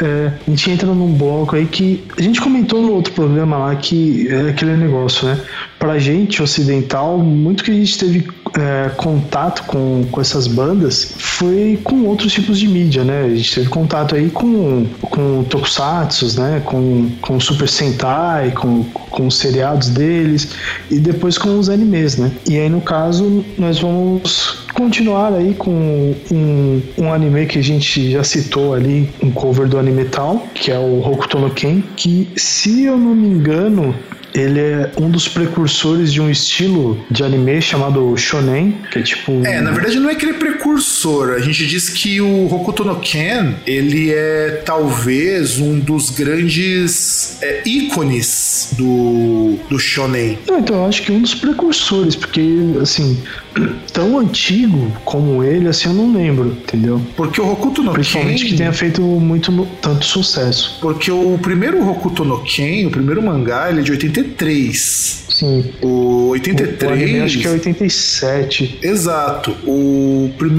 [0.00, 3.76] É, a gente entra num bloco aí que a gente comentou no outro programa lá
[3.76, 5.40] que é aquele negócio, né?
[5.78, 8.28] Pra gente ocidental, muito que a gente teve
[8.58, 13.24] é, contato com, com essas bandas foi com outros tipos de mídia, né?
[13.24, 16.62] A gente teve contato aí com, com tokusatsu, né?
[16.64, 20.48] Com, com Super Sentai, com, com os seriados deles
[20.90, 22.30] e depois com os animes, né?
[22.48, 28.10] E aí, no caso, nós vamos continuar aí com um, um anime que a gente
[28.10, 32.28] já citou ali, um cover do Anime Tal, que é o Hokuto no Ken, que
[32.36, 33.94] se eu não me engano,
[34.34, 39.32] ele é um dos precursores de um estilo de anime chamado shonen, que é tipo
[39.46, 41.34] É, na verdade não é que ele é precursor.
[41.34, 47.62] A gente diz que o Hokuto no Ken, ele é talvez um dos grandes é,
[47.64, 50.38] ícones do, do shonen.
[50.42, 52.42] Então eu acho que um dos precursores, porque
[52.82, 53.22] assim,
[53.92, 57.00] tão antigo como ele, assim eu não lembro, entendeu?
[57.16, 58.50] Porque o Hokuto no Principalmente Ken...
[58.50, 60.78] que tenha feito muito tanto sucesso.
[60.80, 65.26] Porque o primeiro Hokuto no Ken, o primeiro mangá, ele é de 83.
[65.28, 65.72] Sim.
[65.82, 66.92] O O 83...
[66.92, 68.78] anime acho que é 87.
[68.82, 69.52] Exato.
[69.66, 70.55] O primeiro.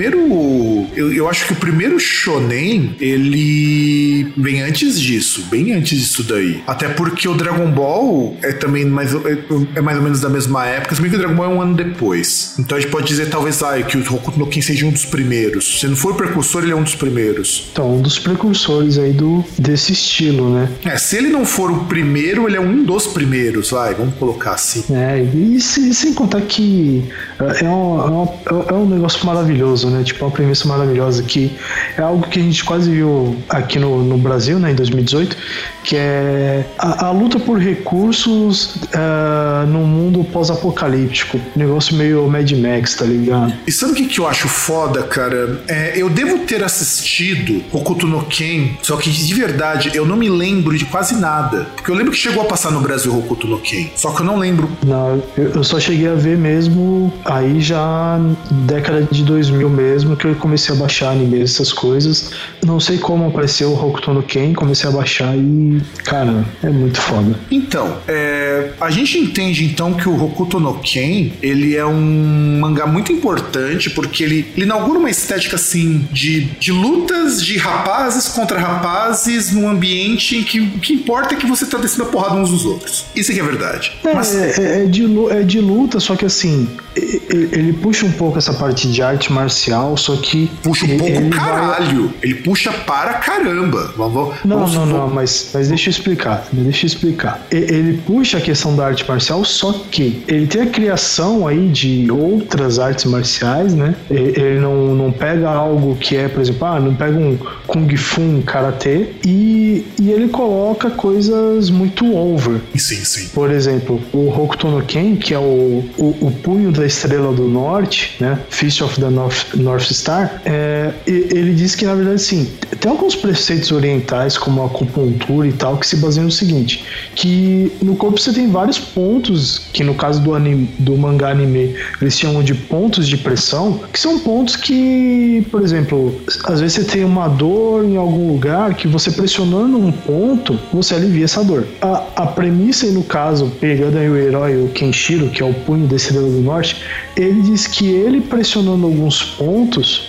[0.96, 6.62] Eu, eu acho que o primeiro shonen, ele vem antes disso, bem antes disso daí.
[6.68, 9.38] Até porque o Dragon Ball é também mais, é,
[9.76, 11.62] é mais ou menos da mesma época, se bem que o Dragon Ball é um
[11.62, 12.56] ano depois.
[12.60, 15.06] Então a gente pode dizer, talvez, ah, que o Hokuto no Ken seja um dos
[15.06, 15.80] primeiros.
[15.80, 17.70] Se não for o precursor, ele é um dos primeiros.
[17.72, 20.70] Então, um dos precursores aí do, desse estilo, né?
[20.86, 24.54] É, se ele não for o primeiro, ele é um dos primeiros, vai, vamos colocar
[24.54, 24.84] assim.
[24.94, 27.04] É, e se- sem contar que
[27.40, 30.04] é um, é, um, é um negócio maravilhoso, né?
[30.04, 31.58] Tipo, uma premissa maravilhosa que
[31.98, 35.38] é algo que a gente quase viu aqui no, no Brasil, né, em 2018,
[35.84, 41.40] que é a, a luta por recursos ah, num mundo pós-apocalíptico.
[41.56, 43.54] Negócio meio Mad Max, tá ligado?
[43.66, 45.62] E sabe o que, que eu acho foda, cara?
[45.68, 50.30] É, eu devo ter assistido Hokuto no Ken, só que de verdade eu não me
[50.30, 51.68] lembro de quase nada.
[51.76, 54.26] Porque eu lembro que chegou a passar no Brasil Hokuto no Ken, só que eu
[54.26, 54.70] não lembro.
[54.86, 58.20] Não, eu, eu só cheguei a ver mesmo aí já
[58.52, 62.32] década de 2000 mesmo, que eu comecei a baixar anime, essas coisas.
[62.66, 67.00] Não sei como apareceu o Hokuto no Ken, comecei a baixar e, cara, é muito
[67.00, 67.38] foda.
[67.52, 72.86] Então, é, a gente entende então que o Hokuto no Ken, ele é um mangá
[72.88, 78.60] muito importante porque ele, ele inaugura uma estética assim de, de lutas de rapazes contra
[78.60, 82.36] rapazes num ambiente em que o que importa é que você tá descendo a porrada
[82.36, 83.06] uns dos outros.
[83.16, 83.92] Isso que é verdade.
[84.04, 87.00] É, Mas é, é de, é de luta, só que assim, e-
[87.30, 89.67] e- ele puxa um pouco essa parte de arte marcial,
[89.98, 90.50] só que.
[90.64, 92.14] puxa um ele- pouco ele vai- caralho.
[92.22, 93.94] Ele puxa para caramba.
[93.98, 97.46] Vamos, Não, vamos- não, não, mas, mas deixa eu explicar, deixa eu explicar.
[97.52, 102.10] Ele puxa a questão da arte marcial, só que ele tem a criação aí de
[102.12, 103.96] outras artes marciais, né?
[104.10, 108.22] Ele não, não pega algo que é, por exemplo, ah, não pega um Kung Fu,
[108.22, 112.60] um Karatê, e, e ele coloca coisas muito over.
[112.76, 113.28] Sim, sim.
[113.34, 117.44] Por exemplo, o Hokuto no Ken, que é o, o, o punho da Estrela do
[117.48, 118.40] Norte, né?
[118.50, 123.16] Fist of the North, North Star, é, ele diz que na verdade assim, tem alguns
[123.16, 126.86] preceitos orientais como a acupuntura e tal que se baseiam no seguinte,
[127.16, 131.76] que no corpo você tem vários pontos que no caso do anime, do mangá anime
[132.02, 136.84] eles chamam de pontos de pressão, que são pontos que, por exemplo, às vezes você
[136.84, 141.68] tem uma dor em algum lugar que você pressionando um ponto você alivia essa dor.
[141.82, 145.54] A, a premissa aí no caso pegando aí o herói o Kenshiro que é o
[145.54, 146.84] punho da Estrela do Norte,
[147.16, 149.47] ele diz que ele pressionando alguns pontos,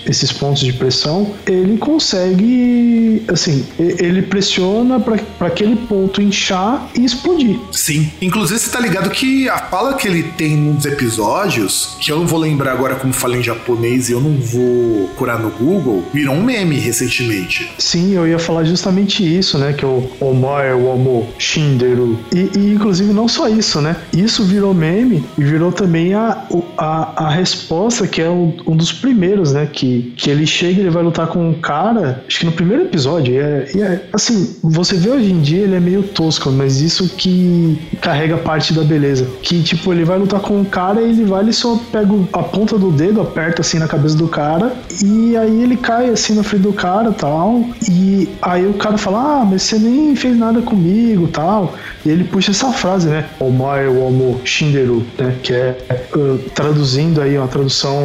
[0.06, 7.58] esses pontos de pressão, ele consegue, assim, ele pressiona para aquele ponto inchar e explodir.
[7.72, 8.10] Sim.
[8.20, 12.26] Inclusive, você tá ligado que a fala que ele tem nos episódios, que eu não
[12.26, 16.34] vou lembrar agora como fala em japonês e eu não vou curar no Google, virou
[16.34, 17.70] um meme recentemente.
[17.78, 19.72] Sim, eu ia falar justamente isso, né?
[19.72, 22.18] Que é o Omoe, o Omo, Shinderu.
[22.34, 23.96] E, e, inclusive não só isso, né?
[24.12, 28.92] Isso virou meme e virou também a, a, a resposta que é um, um dos
[28.92, 29.17] primeiros,
[29.52, 29.68] né?
[29.70, 32.84] Que, que ele chega e ele vai lutar com um cara, acho que no primeiro
[32.84, 36.80] episódio, e é, é assim, você vê hoje em dia ele é meio tosco, mas
[36.80, 39.26] isso que carrega parte da beleza.
[39.42, 42.42] Que tipo, ele vai lutar com um cara e ele vai, ele só pega a
[42.42, 46.42] ponta do dedo, aperta assim na cabeça do cara, e aí ele cai assim na
[46.42, 47.64] frente do cara tal.
[47.88, 51.74] E aí o cara fala: Ah, mas você nem fez nada comigo tal.
[52.04, 53.26] E ele puxa essa frase, né?
[53.38, 55.34] Omae Omo Shinderu, né?
[55.42, 55.76] Que é
[56.14, 58.00] uh, traduzindo aí, uma tradução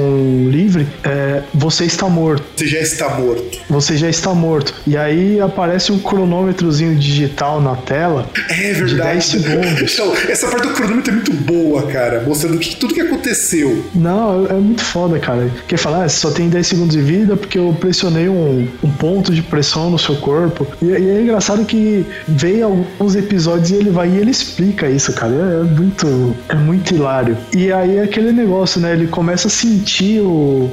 [0.50, 2.44] livre, é, você está morto.
[2.56, 3.60] Você já está morto.
[3.70, 4.74] Você já está morto.
[4.88, 8.30] E aí aparece um cronômetrozinho digital na tela.
[8.50, 8.86] É verdade.
[8.86, 9.94] De 10 segundos.
[9.94, 12.24] Então, essa parte do cronômetro é muito boa, cara.
[12.26, 13.84] Mostrando que, tudo que aconteceu.
[13.94, 15.50] Não, é muito foda, cara.
[15.68, 19.34] Quer falar, ah, só tem 10 segundos de vida porque eu pressionei um, um ponto
[19.34, 20.66] de pressão no seu corpo.
[20.82, 25.14] E, e, é engraçado que vem alguns episódios e ele vai e ele explica isso,
[25.14, 25.34] cara.
[25.34, 27.38] É, é muito, é muito hilário.
[27.56, 28.94] E aí é aquele negócio, né?
[28.94, 30.70] Ele começa a sentir o.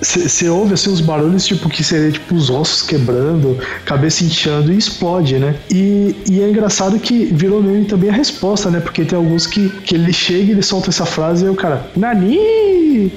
[0.00, 4.78] Você ouve assim os barulhos, tipo, que seria tipo os ossos quebrando, cabeça inchando e
[4.78, 5.54] explode, né?
[5.70, 8.80] E, e é engraçado que virou meme também a resposta, né?
[8.80, 11.86] Porque tem alguns que, que ele chega e ele solta essa frase e o cara,
[11.96, 12.38] Nani!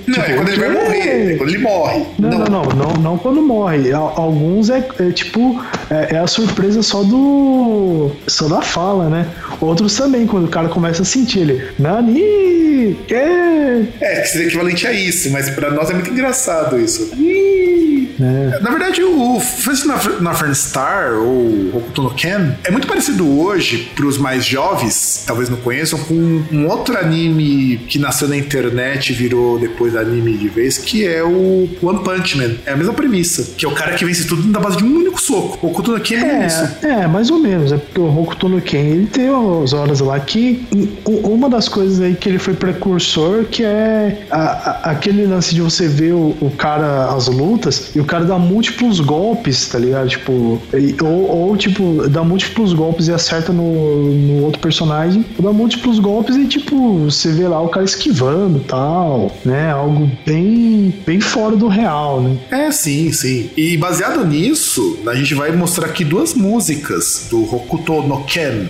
[0.07, 2.05] Não, tipo, é quando ele vai morrer, é quando ele morre.
[2.17, 3.91] Não, não, não, não, não, quando morre.
[3.91, 8.11] Alguns é, é tipo, é, é, a surpresa só do.
[8.27, 9.27] só da fala, né?
[9.59, 12.97] Outros também, quando o cara começa a sentir ele, Nani!
[13.07, 13.15] Que?
[13.15, 16.34] É, que seria equivalente a isso, mas pra nós é muito engraçado
[16.79, 17.09] isso.
[18.19, 18.59] É.
[18.61, 24.17] Na verdade, o First Northern Star, ou Hokuto no Ken, é muito parecido hoje, pros
[24.17, 29.59] mais jovens, talvez não conheçam, com um outro anime que nasceu na internet e virou
[29.59, 32.55] depois anime de vez, que é o One Punch Man.
[32.65, 34.95] É a mesma premissa, que é o cara que vence tudo na base de um
[34.95, 35.65] único soco.
[35.65, 36.85] O Hokuto no Ken é, é isso.
[36.85, 37.71] É, mais ou menos.
[37.71, 40.65] É porque o Hokuto no Ken, ele tem as horas lá que
[41.05, 45.61] uma das coisas aí que ele foi precursor, que é a, a, aquele lance de
[45.61, 50.07] você ver o, o cara, as lutas, e o cara dá múltiplos golpes, tá ligado?
[50.09, 50.61] Tipo,
[51.01, 55.99] ou, ou tipo, dá múltiplos golpes e acerta no, no outro personagem, ou dá múltiplos
[55.99, 59.71] golpes e, tipo, você vê lá o cara esquivando tal, né?
[59.71, 62.37] Algo bem, bem fora do real, né?
[62.51, 63.49] É, sim, sim.
[63.55, 68.67] E baseado nisso, a gente vai mostrar aqui duas músicas do Hokuto no Ken.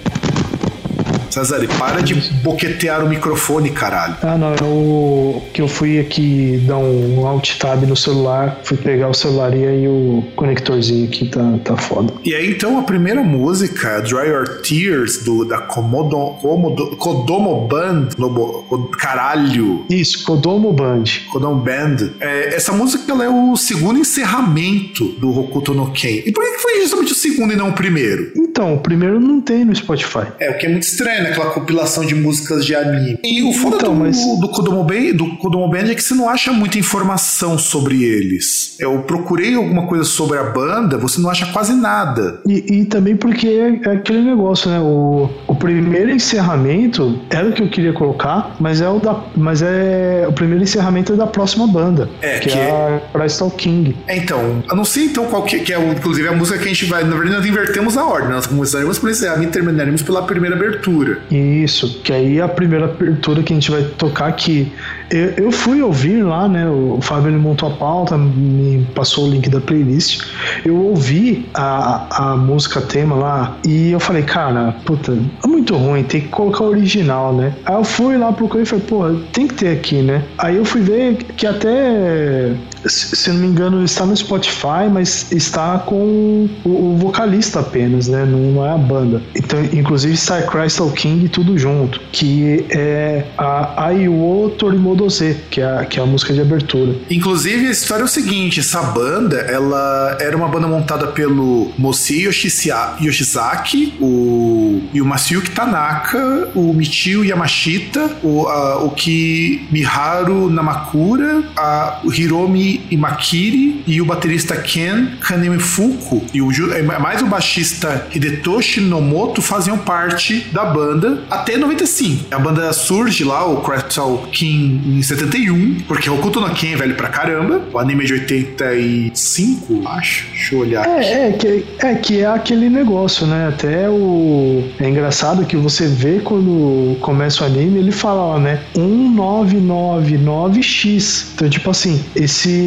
[1.36, 4.16] Cesare, para de boquetear o microfone, caralho.
[4.22, 9.10] Ah, não, eu que eu fui aqui dar um alt tab no celular, fui pegar
[9.10, 12.14] o celular e aí o conectorzinho aqui tá, tá foda.
[12.24, 18.10] E aí então a primeira música, Dry Your Tears, do, da Komodo, Komodo, Kodomo Band,
[18.18, 19.86] no, caralho.
[19.90, 21.04] Isso, Kodomo Band.
[21.34, 22.12] Kodomo Band.
[22.22, 26.24] É, essa música ela é o segundo encerramento do Hokuto no Ken.
[26.26, 28.32] E por que foi justamente o segundo e não o primeiro?
[28.56, 30.28] Então, o primeiro não tem no Spotify.
[30.40, 31.32] É, o que é muito estranho, né?
[31.32, 33.20] Aquela compilação de músicas de anime.
[33.22, 34.18] E o foda então, do, mas...
[34.40, 38.78] do, Kodomo Band, do Kodomo Band é que você não acha muita informação sobre eles.
[38.80, 42.40] Eu procurei alguma coisa sobre a banda, você não acha quase nada.
[42.48, 44.80] E, e também porque é, é, aquele negócio, né?
[44.80, 49.22] O, o primeiro encerramento era o que eu queria colocar, mas é o da.
[49.36, 50.26] Mas é.
[50.30, 52.10] O primeiro encerramento é da próxima banda.
[52.22, 53.98] É, que, que é a Crystal King.
[54.08, 56.68] É, então, eu não sei então qual que, que, é, inclusive, a música que a
[56.70, 57.04] gente vai.
[57.04, 58.30] Na verdade, nós invertemos a ordem.
[58.30, 61.20] Nós começaremos por encerramento e terminaremos pela primeira abertura.
[61.32, 64.72] Isso, que aí a primeira abertura que a gente vai tocar aqui.
[65.10, 66.68] Eu, eu fui ouvir lá, né?
[66.68, 70.26] O Fábio ele montou a pauta, me passou o link da playlist.
[70.64, 76.04] Eu ouvi a, a música tema lá e eu falei, cara, puta, é muito ruim,
[76.04, 77.54] tem que colocar o original, né?
[77.66, 80.24] Aí eu fui lá, procurei e falei, pô, tem que ter aqui, né?
[80.38, 82.52] Aí eu fui ver que até
[82.88, 88.26] se, não me engano, está no Spotify, mas está com o, vocalista apenas, né?
[88.26, 89.22] Não, é a banda.
[89.36, 95.86] Então, inclusive está Crystal King tudo junto, que é a Aiwo Torimodose, que é a,
[95.86, 96.96] que é a música de abertura.
[97.10, 102.24] Inclusive, a história é o seguinte: essa banda, ela era uma banda montada pelo Mosi
[102.24, 111.44] Yoshizaki, o, e o Masayuki Tanaka, o Michio Yamashita, o, a, o Ki Miharu Namakura,
[111.56, 118.08] a, o Hiromi Imakiri e o baterista Ken Kanemifuku e o, é, mais o baixista
[118.14, 122.34] Hidetoshi Nomoto faziam parte da banda até 95.
[122.34, 126.76] A banda surge lá, o Crystal King, em 71, porque o Hokuto no Ken é
[126.76, 127.62] velho pra caramba.
[127.72, 130.28] O anime é de 85, acho.
[130.30, 130.88] Deixa eu olhar.
[130.88, 133.48] É, é, que, é que é aquele negócio, né?
[133.48, 134.64] Até o.
[134.80, 138.60] É engraçado que você vê quando começa o anime, ele fala lá, né?
[138.76, 141.28] 1999X.
[141.36, 142.65] Então, tipo assim, esse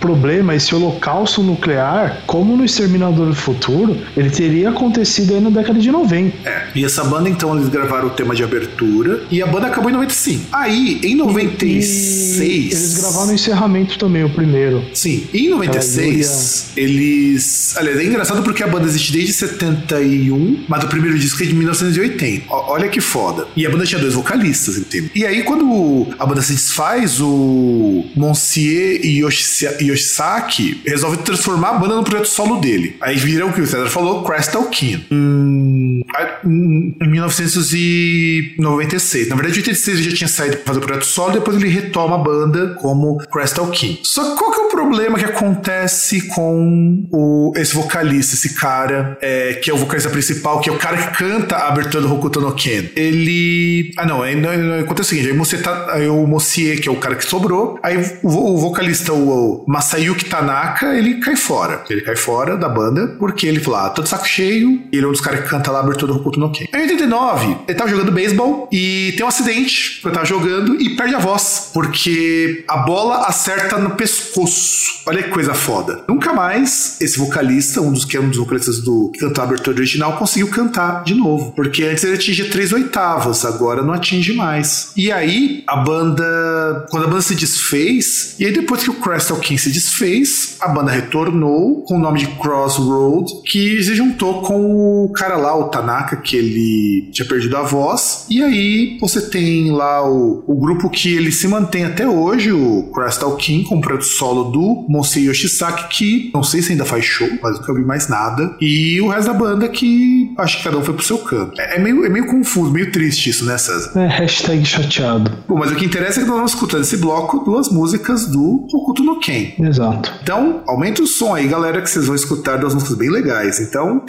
[0.00, 5.78] problema, esse holocausto nuclear, como no Exterminador do Futuro, ele teria acontecido aí na década
[5.78, 6.48] de 90.
[6.48, 9.90] É, e essa banda, então, eles gravaram o tema de abertura e a banda acabou
[9.90, 10.46] em 95.
[10.52, 12.38] Aí, em 96.
[12.38, 14.84] E eles gravaram o encerramento também, o primeiro.
[14.94, 17.74] Sim, em 96, eles.
[17.76, 21.54] Aliás, é engraçado porque a banda existe desde 71, mas o primeiro disco é de
[21.54, 22.44] 1980.
[22.48, 23.46] olha que foda.
[23.56, 25.10] E a banda tinha dois vocalistas, entende?
[25.14, 32.04] E aí, quando a banda se desfaz, o Monsieur Yoshisaki resolve transformar a banda no
[32.04, 32.96] projeto solo dele.
[33.00, 35.06] Aí vira o que o César falou, Crystal King.
[35.10, 36.02] Hum,
[36.44, 39.28] em 1996.
[39.28, 41.68] Na verdade, em 86 ele já tinha saído para fazer o projeto solo, depois ele
[41.68, 44.00] retoma a banda como Crystal King.
[44.02, 49.16] Só que qual que é o problema que acontece com o, esse vocalista, esse cara,
[49.20, 52.12] é, que é o vocalista principal, que é o cara que canta a abertura do
[52.12, 52.90] Hokuto no Ken?
[52.96, 53.92] Ele.
[53.96, 56.88] Ah, não, é, não, não acontece o seguinte: aí, você tá, aí o Mosie, que
[56.88, 61.36] é o cara que sobrou, aí o, o vocalista, o, o Masayuki Tanaka, ele cai
[61.36, 61.84] fora.
[61.88, 65.08] Ele cai fora da banda, porque ele falou, ah, tô de saco cheio, ele é
[65.08, 66.66] um dos caras que canta lá abertura do Hokuto no Ken.
[66.74, 71.14] Em 89, ele tava jogando beisebol e tem um acidente, ele tava jogando e perde
[71.14, 75.02] a voz, porque a bola acerta no pescoço.
[75.06, 76.04] Olha que coisa foda.
[76.08, 80.16] Nunca mais esse vocalista, um dos que é um dos vocalistas do que abertura original,
[80.16, 84.92] conseguiu cantar de novo, porque antes ele atingia três oitavas, agora não atinge mais.
[84.96, 89.38] E aí, a banda, quando a banda se desfez, e aí depois que o Crystal
[89.38, 95.04] King se desfez, a banda retornou com o nome de Crossroad, que se juntou com
[95.04, 98.26] o cara lá, o Tanaka, que ele tinha perdido a voz.
[98.28, 102.90] E aí você tem lá o, o grupo que ele se mantém até hoje, o
[102.94, 107.04] Crystal King, com o projeto solo do Monsei Yoshisaki, que não sei se ainda faz
[107.04, 108.56] show, mas nunca vi mais nada.
[108.60, 111.60] E o resto da banda que acho que cada um foi pro seu canto.
[111.60, 113.98] É, é meio, é meio confuso, meio triste isso, né, César?
[113.98, 115.30] É, hashtag chateado.
[115.48, 118.66] Bom, mas o que interessa é que nós vamos escutando esse bloco duas músicas do
[118.72, 119.54] Hokuto no Ken.
[119.58, 120.12] Exato.
[120.22, 123.60] Então, aumenta o som aí, galera, que vocês vão escutar duas músicas bem legais.
[123.60, 124.02] Então.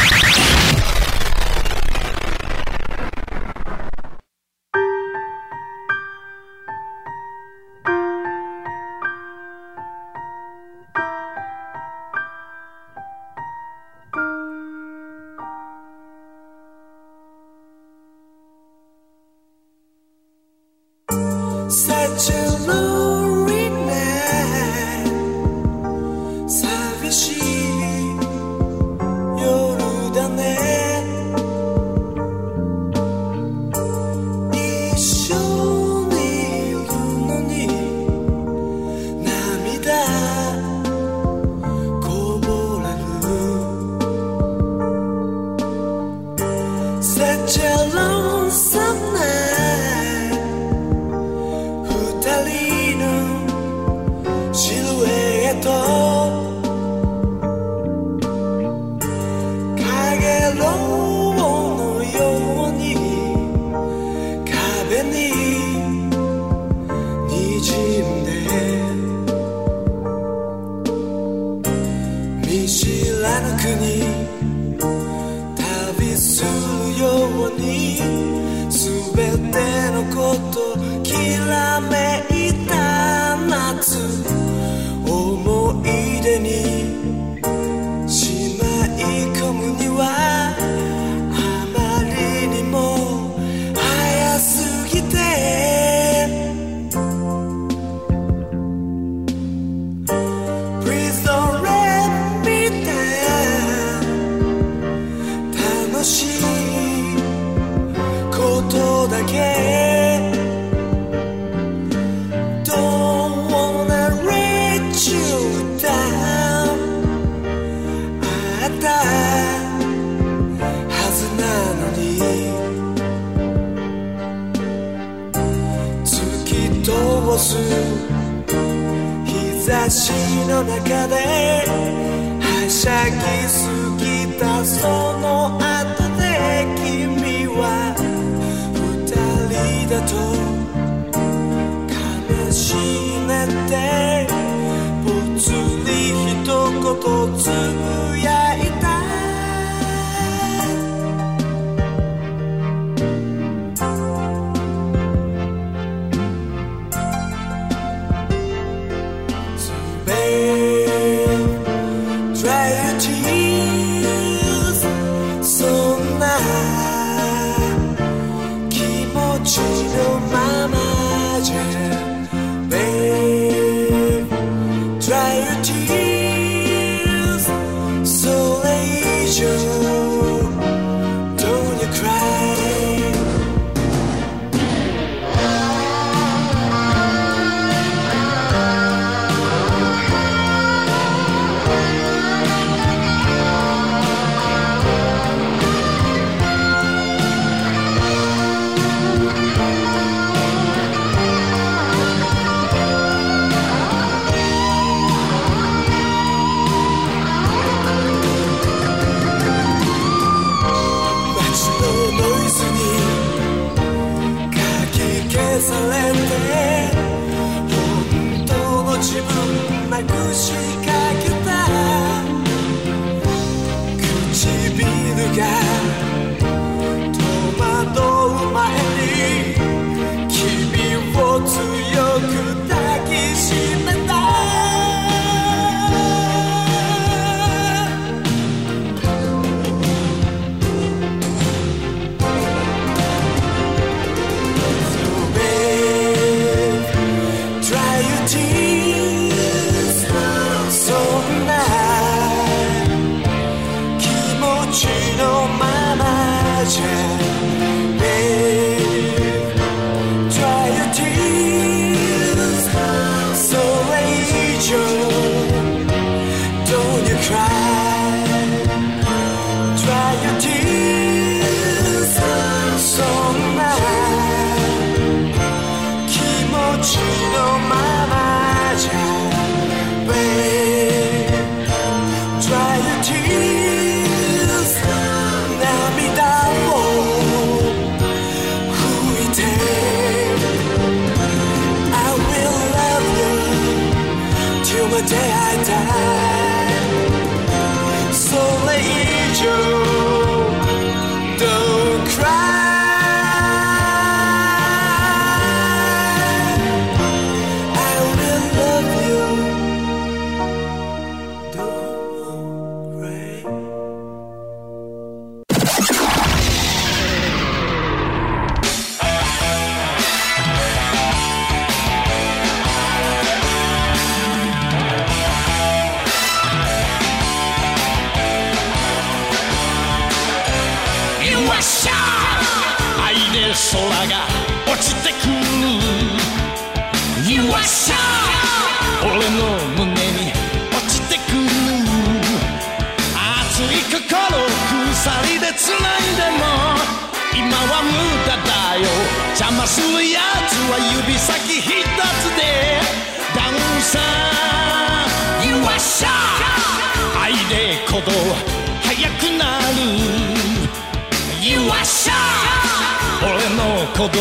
[364.13, 364.19] ど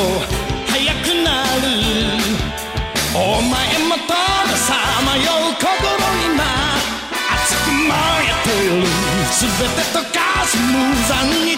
[0.66, 1.66] 速くなる。
[3.12, 3.52] お前
[3.88, 4.14] もた
[4.48, 5.66] ださまよう心
[6.26, 6.38] 今
[7.34, 7.90] 熱く燃
[8.22, 8.86] えてる。
[9.30, 10.72] 全て溶かす無
[11.08, 11.10] 残
[11.44, 11.56] に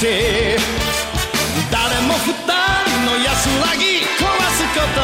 [0.00, 0.58] て。
[1.70, 2.46] 誰も二人
[3.04, 5.00] の安らぎ壊すこと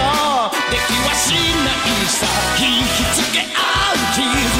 [0.71, 1.35] できはし
[1.65, 2.27] ないさ。
[2.59, 3.59] 引きつけ合
[3.93, 4.54] う傷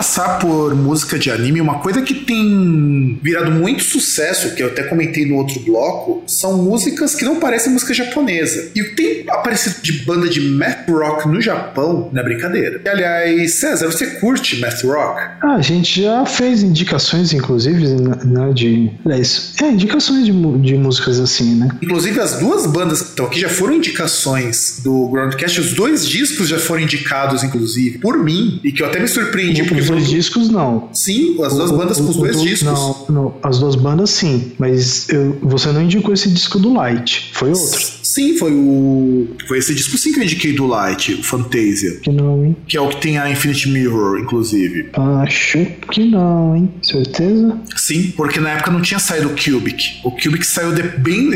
[0.00, 4.84] passar por música de anime, uma coisa que tem virado muito sucesso, que eu até
[4.84, 8.70] comentei no outro bloco, são músicas que não parecem música japonesa.
[8.74, 12.80] E tem aparecido de banda de math rock no Japão não é brincadeira.
[12.84, 15.20] E, aliás, César, você curte math rock?
[15.42, 17.86] Ah, a gente já fez indicações, inclusive,
[18.24, 18.90] né, de.
[19.08, 19.54] É isso.
[19.62, 21.68] É, indicações de, de músicas assim, né?
[21.82, 26.48] Inclusive, as duas bandas que estão aqui já foram indicações do Groundcast, os dois discos
[26.48, 30.00] já foram indicados, inclusive, por mim, e que eu até me surpreendi, porque Os foram
[30.00, 30.88] dois discos, não.
[30.92, 32.66] Sim, as duas bandas com os O- o- dois o- discos.
[32.66, 37.30] Não, não, as duas bandas sim, mas eu- você não indicou esse disco do Light,
[37.32, 38.00] foi outro.
[38.02, 39.28] Sim, foi o.
[39.46, 42.00] Foi esse disco sim que eu indiquei do Light, o Fantasia.
[42.02, 42.56] Que não, hein?
[42.66, 44.88] Que é o que tem a Infinite Mirror, inclusive.
[45.22, 46.68] Acho que não, hein?
[46.82, 47.56] Certeza?
[47.76, 50.00] Sim, porque na época não tinha saído o Cubic.
[50.04, 51.30] O Cubic saiu de bem.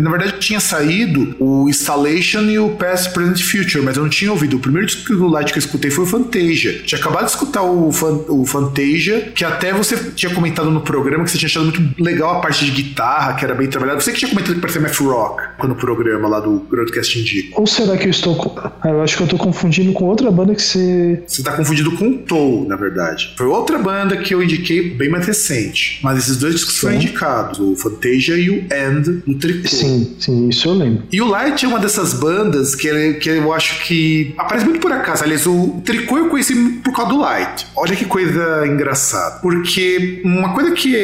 [0.00, 4.10] Na verdade, tinha saído o Installation e o Past, Present e Future, mas eu não
[4.10, 4.56] tinha ouvido.
[4.56, 6.82] O primeiro disco do Light que eu escutei foi o Fantasia.
[6.84, 11.11] Tinha acabado de escutar o, Fan, o Fantasia, que até você tinha comentado no programa
[11.20, 14.00] que você tinha achado muito legal a parte de guitarra, que era bem trabalhada.
[14.00, 17.60] Você que tinha comentado que parecia math rock no programa lá do Broadcast Indica.
[17.60, 18.34] Ou será que eu estou.
[18.36, 18.52] com-
[18.82, 21.22] Ah, eu acho que eu tô confundindo com outra banda que você.
[21.26, 23.32] Você tá confundido com o Toll, na verdade.
[23.36, 26.00] Foi outra banda que eu indiquei bem mais recente.
[26.02, 29.68] Mas esses dois discos foram indicados: o Fantasia e o End no Tricô.
[29.68, 31.04] Sim, sim, isso eu lembro.
[31.12, 34.80] E o Light é uma dessas bandas que, ele- que eu acho que aparece muito
[34.80, 35.22] por acaso.
[35.24, 37.66] Aliás, o Tricô eu conheci por causa do Light.
[37.76, 39.40] Olha que coisa engraçada.
[39.40, 40.94] Porque uma coisa que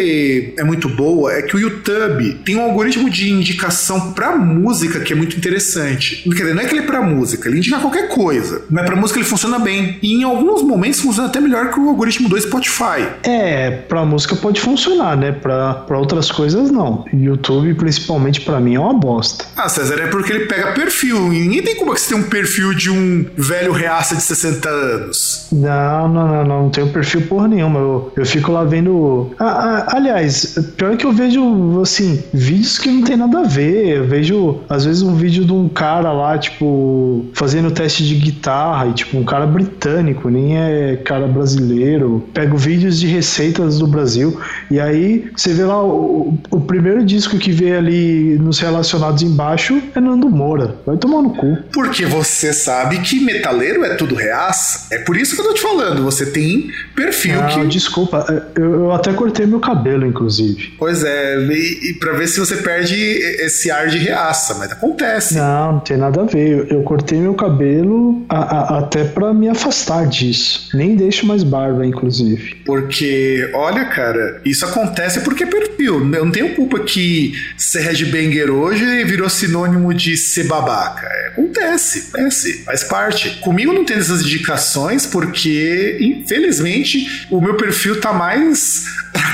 [0.57, 5.13] é muito boa é que o YouTube tem um algoritmo de indicação pra música que
[5.13, 6.23] é muito interessante.
[6.25, 8.63] Quer dizer, não é que ele é pra música, ele indica qualquer coisa.
[8.71, 9.99] Mas pra música ele funciona bem.
[10.03, 13.07] E em alguns momentos funciona até melhor que o algoritmo do Spotify.
[13.23, 15.33] É, pra música pode funcionar, né?
[15.33, 17.05] Pra, pra outras coisas não.
[17.13, 19.45] YouTube, principalmente pra mim, é uma bosta.
[19.57, 21.33] Ah, César, é porque ele pega perfil.
[21.33, 24.23] E ninguém tem como é que você tem um perfil de um velho reaça de
[24.23, 25.47] 60 anos.
[25.53, 27.79] Não, não, não, não, não tenho perfil porra nenhuma.
[27.79, 29.31] Eu, eu fico lá vendo.
[29.39, 33.99] Ah, ah, aliás, pior que eu vejo, assim, vídeos que não tem nada a ver.
[33.99, 38.89] Eu vejo, às vezes, um vídeo de um cara lá, tipo, fazendo teste de guitarra,
[38.89, 42.27] e, tipo, um cara britânico, nem é cara brasileiro.
[42.33, 44.39] Pego vídeos de receitas do Brasil,
[44.71, 49.81] e aí você vê lá o, o primeiro disco que vê ali nos relacionados embaixo
[49.95, 50.77] é Nando Moura.
[50.87, 51.59] Vai tomar no cu.
[51.73, 54.95] Porque você sabe que metaleiro é tudo reaça.
[54.95, 56.03] É por isso que eu tô te falando.
[56.03, 57.67] Você tem perfil Não, que.
[57.67, 58.25] desculpa,
[58.57, 60.73] eu, eu até cortei meu cabelo, inclusive.
[60.79, 65.35] Pois é, e, e pra ver se você perde esse ar de reaça, mas acontece.
[65.37, 66.49] Não, não tem nada a ver.
[66.49, 68.39] Eu, eu cortei meu cabelo a-
[68.77, 70.71] a- até pra me afastar disso.
[70.75, 72.57] Nem deixo mais barba, inclusive.
[72.65, 75.99] Porque, olha, cara, isso acontece porque é perfil.
[76.15, 81.07] Eu não tenho culpa que ser headbanger hoje virou sinônimo de ser babaca.
[81.07, 83.31] É, acontece, acontece, faz parte.
[83.41, 88.85] Comigo não tem essas indicações porque, infelizmente, o meu perfil tá mais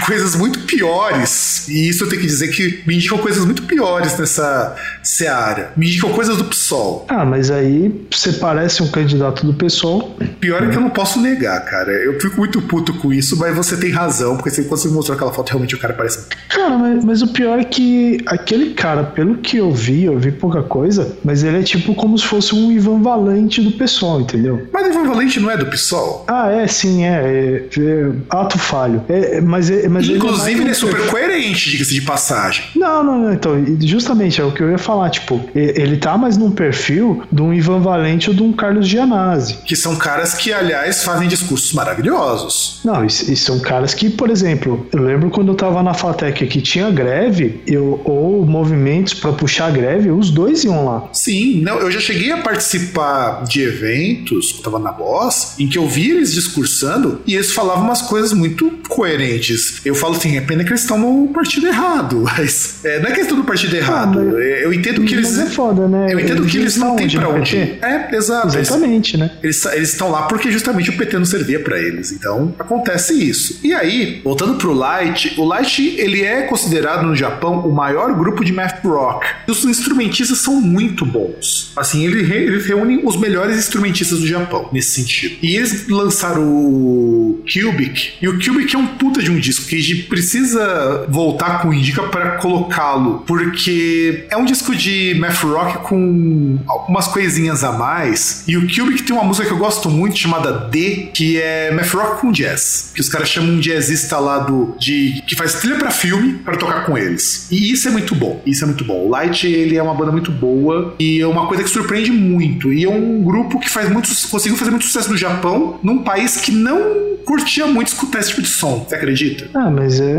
[0.06, 1.66] coisas muito piores.
[1.68, 5.72] E isso eu tenho que dizer que me indicam coisas muito piores nessa seara.
[5.76, 7.06] Me indicam coisas do PSOL.
[7.08, 10.16] Ah, mas aí você parece um candidato do PSOL.
[10.40, 11.92] Pior é que eu não posso negar, cara.
[11.92, 15.16] Eu fico muito puto com isso, mas você tem razão, porque você, quando você mostrou
[15.16, 16.26] aquela foto, realmente o cara parece.
[16.48, 20.32] Cara, mas, mas o pior é que aquele cara, pelo que eu vi, eu vi
[20.32, 24.66] pouca coisa, mas ele é tipo como se fosse um Ivan Valente do PSOL, entendeu?
[24.72, 26.24] Mas Ivan Valente não é do PSOL?
[26.28, 27.14] Ah, é, sim, é.
[27.14, 29.02] é, é ato falho.
[29.08, 32.64] É, mas é, mas é Inclusive, ele é super coerente, diga-se de passagem.
[32.74, 33.32] Não, não, não.
[33.32, 35.10] Então, justamente é o que eu ia falar.
[35.10, 39.58] Tipo, ele tá mais num perfil de um Ivan Valente ou de um Carlos Gianazzi.
[39.64, 42.80] Que são caras que, aliás, fazem discursos maravilhosos.
[42.84, 46.46] Não, e, e são caras que, por exemplo, eu lembro quando eu tava na Fatec
[46.46, 51.08] que tinha greve, eu, ou movimentos pra puxar a greve, os dois iam lá.
[51.12, 55.78] Sim, não, eu já cheguei a participar de eventos, quando tava na Boss, em que
[55.78, 59.73] eu vi eles discursando e eles falavam umas coisas muito coerentes.
[59.84, 63.12] Eu falo assim, é pena que eles estão no partido errado, mas é, não é
[63.12, 64.20] questão do partido errado.
[64.22, 65.36] mas- eu entendo que eles.
[65.36, 66.06] Mas é foda, né?
[66.12, 67.56] Eu entendo que eles não têm pra no onde.
[67.56, 68.48] É, exato.
[68.56, 69.30] Eles- Exatamente, né?
[69.42, 72.12] Eles, eles estão lá porque justamente o PT não servia pra eles.
[72.12, 73.60] Então acontece isso.
[73.62, 78.44] E aí, voltando pro Light, o Light ele é considerado no Japão o maior grupo
[78.44, 79.26] de math rock.
[79.46, 81.72] E os instrumentistas são muito bons.
[81.76, 85.36] Assim, ele re- eles reúnem os melhores instrumentistas do Japão nesse sentido.
[85.42, 88.14] E eles lançaram o Cubic.
[88.20, 91.68] E o Cubic é um puta de um disco que a gente precisa voltar com
[91.68, 97.72] o Indica pra colocá-lo, porque é um disco de math rock com algumas coisinhas a
[97.72, 98.44] mais.
[98.46, 101.92] E o Cubic tem uma música que eu gosto muito chamada D, que é math
[101.92, 105.76] rock com jazz, que os caras chamam um jazzista lá do de que faz trilha
[105.76, 107.46] pra filme pra tocar com eles.
[107.50, 108.42] E isso é muito bom.
[108.46, 109.06] Isso é muito bom.
[109.06, 112.72] O Light ele é uma banda muito boa e é uma coisa que surpreende muito.
[112.72, 116.36] E é um grupo que faz muito conseguiu fazer muito sucesso no Japão, num país
[116.36, 118.84] que não curtia muito escutar esse tipo de som.
[118.86, 119.53] Você acredita?
[119.54, 120.14] Ah, mas é.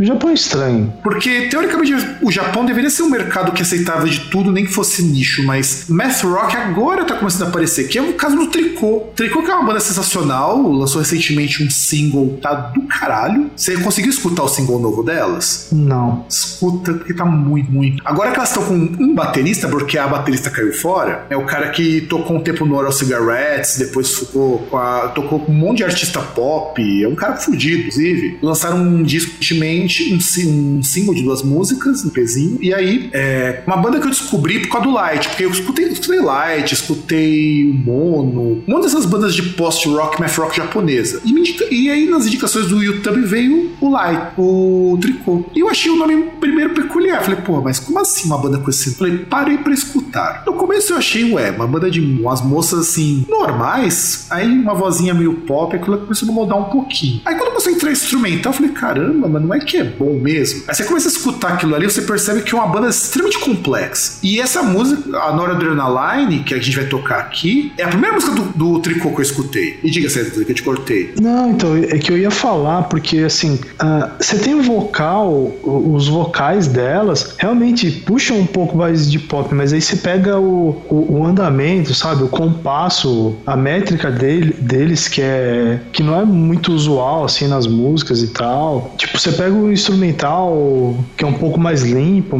[0.00, 0.92] O Japão é estranho.
[1.02, 5.02] Porque, teoricamente, o Japão deveria ser um mercado que aceitava de tudo, nem que fosse
[5.02, 9.08] nicho, mas math rock agora tá começando a aparecer, que é o caso do Tricô.
[9.14, 13.50] Tricô que é uma banda sensacional, lançou recentemente um single, tá do caralho.
[13.54, 15.68] Você conseguiu escutar o single novo delas?
[15.72, 16.24] Não.
[16.28, 18.02] Escuta, porque tá muito, muito.
[18.04, 21.68] Agora que elas estão com um baterista, porque a baterista caiu fora, é o cara
[21.70, 25.78] que tocou um tempo no Oral Cigarettes, depois ficou com a- tocou com um monte
[25.78, 28.38] de artista pop, é um cara fudido, inclusive.
[28.44, 33.62] Lançaram um disco recentemente, um, um single de duas músicas, um pezinho, e aí, é
[33.66, 37.72] uma banda que eu descobri por causa do Light, porque eu escutei, escutei Light, escutei
[37.84, 41.20] Mono, uma dessas bandas de post-rock, math rock japonesa.
[41.24, 45.44] E, indica- e aí, nas indicações do YouTube, veio o Light, o Tricô.
[45.54, 47.22] E eu achei o nome primeiro peculiar.
[47.22, 48.94] Falei, pô, mas como assim uma banda com esse?
[48.94, 50.42] Falei, parei pra escutar.
[50.46, 54.26] No começo eu achei, ué, uma banda de umas moças assim, normais.
[54.30, 57.20] Aí uma vozinha meio pop, aquilo começou a mudar um pouquinho.
[57.24, 57.90] Aí quando começou a entrar
[58.34, 60.64] instrumental, eu falei, caramba, mas não é que é bom mesmo.
[60.68, 64.18] Aí você começa a escutar aquilo ali, você percebe que é uma banda extremamente complexa.
[64.22, 68.32] E essa música, a Noradrenaline, que a gente vai tocar aqui, é a primeira música
[68.32, 69.78] do, do Tricô que eu escutei.
[69.82, 71.14] E diga, César, que eu te cortei.
[71.20, 76.08] Não, então, é que eu ia falar, porque assim, ah, você tem o vocal, os
[76.08, 81.18] vocais delas realmente puxam um pouco mais de pop, mas aí você pega o, o,
[81.18, 82.22] o andamento, sabe?
[82.22, 87.66] O compasso, a métrica dele, deles, que é que não é muito usual assim nas
[87.66, 88.92] músicas e tal.
[88.98, 92.38] Tipo, você pega o instrumental, que é um pouco mais limpo,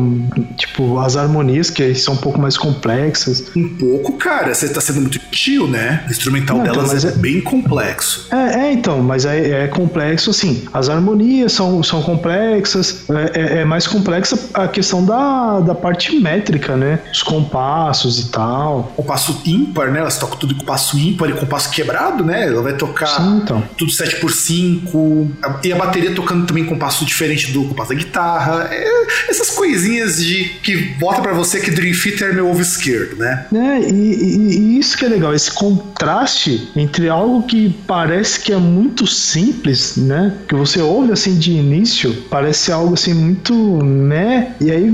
[0.57, 3.45] tipo, as harmonias que são um pouco mais complexas.
[3.57, 6.05] Um pouco, cara, você tá sendo muito tio, né?
[6.07, 8.29] O instrumental Não, então, delas mas é, é- bem complexo.
[8.31, 10.65] É, é, então, mas é, é complexo assim.
[10.73, 16.19] As harmonias são, são complexas, é, é- é mais complexa a questão da, da parte
[16.19, 16.99] métrica, né?
[17.13, 18.93] Os compassos e tal.
[18.97, 20.01] Compasso ímpar, né?
[20.01, 22.47] Elas tocam tudo com passo ímpar e compasso quebrado, né?
[22.47, 23.63] Ela vai tocar Sim, então.
[23.77, 25.29] tudo 7x5.
[25.43, 28.69] a- E a bateria tocando também com passo diferente do compasso da guitarra.
[28.71, 33.17] É, essas coisinhas de que bota pra você que Dream Theater é meu ovo esquerdo,
[33.17, 33.47] né?
[33.55, 38.53] É, e, e- e isso que é legal, esse contraste entre algo que parece que
[38.53, 40.35] é muito simples, né?
[40.49, 44.55] Que você ouve assim de início, parece algo assim muito né?
[44.61, 44.91] E aí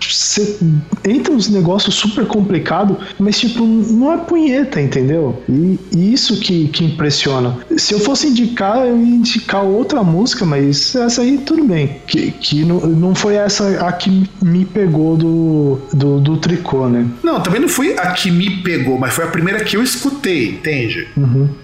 [0.00, 0.58] você
[1.04, 5.42] entra uns negócios super complicados, mas tipo, não é punheta, entendeu?
[5.48, 7.56] E, e isso que, que impressiona.
[7.76, 12.00] Se eu fosse indicar, eu ia indicar outra música, mas essa aí tudo bem.
[12.06, 17.06] Que, que não, não foi essa a que me pegou do, do, do tricô, né?
[17.22, 20.50] Não, também não foi a que me pegou, mas foi a primeira que eu escutei,
[20.50, 21.08] entende?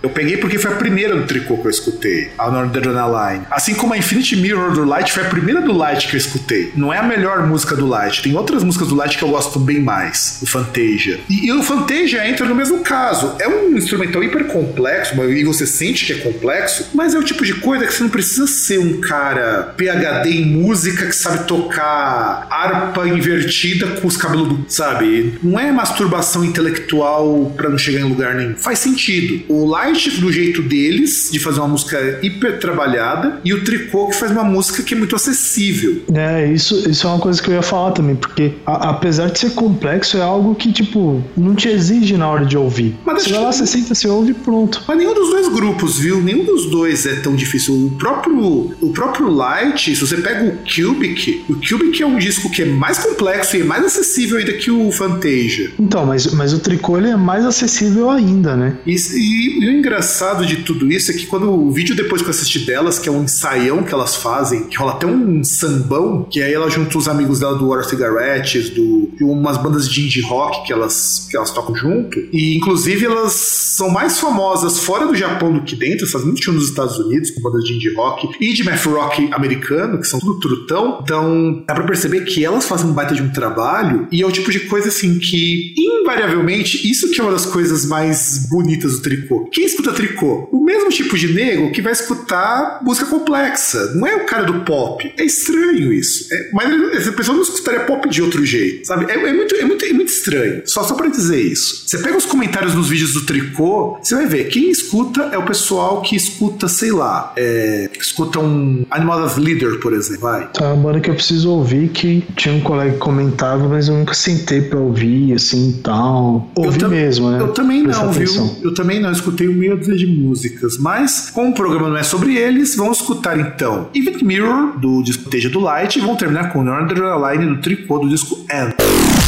[0.02, 3.44] Eu peguei porque foi a primeira do tricô que eu escutei, a Noradrenaline.
[3.51, 6.72] Assim como a Infinity Mirror do Light foi a primeira do Light que eu escutei.
[6.76, 9.59] Não é a melhor música do Light, tem outras músicas do Light que eu gosto
[9.59, 11.20] bem mais, o Fantasia.
[11.28, 13.35] E, e o Fantasia entra no mesmo caso.
[13.39, 17.44] É um instrumental hiper complexo, e você sente que é complexo, mas é o tipo
[17.44, 22.47] de coisa que você não precisa ser um cara PhD em música que sabe tocar
[22.51, 25.35] harpa invertida com os cabelos do, sabe?
[25.43, 28.55] Não é masturbação intelectual pra não chegar em lugar nenhum.
[28.57, 29.43] Faz sentido.
[29.49, 34.16] O Light do jeito deles, de fazer uma música hiper trabalhada, e o Tricô que
[34.16, 36.03] faz uma música que é muito acessível.
[36.15, 39.39] É, isso, isso é uma coisa que eu ia falar também, porque a- apesar de
[39.39, 42.95] ser complexo, é algo que, tipo, não te exige na hora de ouvir.
[43.05, 44.83] Mas você vai lá, que- você senta, você ouve e pronto.
[44.87, 46.21] Mas nenhum dos dois grupos, viu?
[46.21, 47.75] Nenhum dos dois é tão difícil.
[47.75, 52.51] O próprio, o próprio Light, se você pega o Cubic, o Cubic é um disco
[52.51, 55.73] que é mais complexo e é mais acessível ainda que o Fantasia.
[55.78, 58.77] Então, mas, mas o tricô ele é mais acessível ainda, né?
[58.86, 62.28] E, e- e o engraçado de tudo isso é que quando o vídeo depois que
[62.28, 66.24] eu assisti delas, que é um ensaião que elas fazem, que rola até um sambão,
[66.31, 70.02] que aí ela junta os amigos dela do War Cigarettes, do, de umas bandas de
[70.05, 72.19] indie rock que elas, que elas tocam junto.
[72.32, 76.55] E inclusive elas são mais famosas fora do Japão do que dentro, fazem muito show
[76.55, 80.20] nos Estados Unidos com bandas de indie rock e de math rock americano, que são
[80.20, 81.01] tudo trutão.
[81.02, 84.32] Então dá pra perceber que elas fazem um baita de um trabalho e é o
[84.32, 89.02] tipo de coisa assim que invariavelmente isso que é uma das coisas mais bonitas do
[89.02, 89.48] tricô.
[89.52, 90.48] Quem escuta tricô?
[90.52, 93.92] O mesmo tipo de nego que vai escutar música complexa.
[93.94, 95.12] Não é o cara do pop.
[95.16, 96.32] É estranho isso.
[96.32, 99.10] É- mas essa pessoa não escutaria pop de outro jeito, sabe?
[99.10, 100.62] É, é muito, é, muito, é muito estranho.
[100.66, 101.84] Só, só pra dizer isso.
[101.86, 104.44] Você pega os comentários nos vídeos do tricô, você vai ver.
[104.48, 109.78] Quem escuta é o pessoal que escuta, sei lá, é, escuta um Animal as Leader,
[109.81, 110.22] por exemplo.
[110.22, 110.48] Vai.
[110.52, 113.94] Tá uma banda que eu preciso ouvir, que tinha um colega que comentava, mas eu
[113.94, 116.51] nunca sentei pra ouvir, assim, e tal.
[116.55, 117.40] Ouvir tam- mesmo, né?
[117.40, 118.47] Eu também Prestar não, atenção.
[118.47, 118.64] viu?
[118.64, 120.78] Eu também não, eu escutei um dúzia de músicas.
[120.78, 125.28] Mas, como o programa não é sobre eles, vamos escutar então Even Mirror, do disco
[125.31, 127.01] Teja do Light, e vamos terminar com Northern
[127.39, 129.23] Line do tricô do disco End.「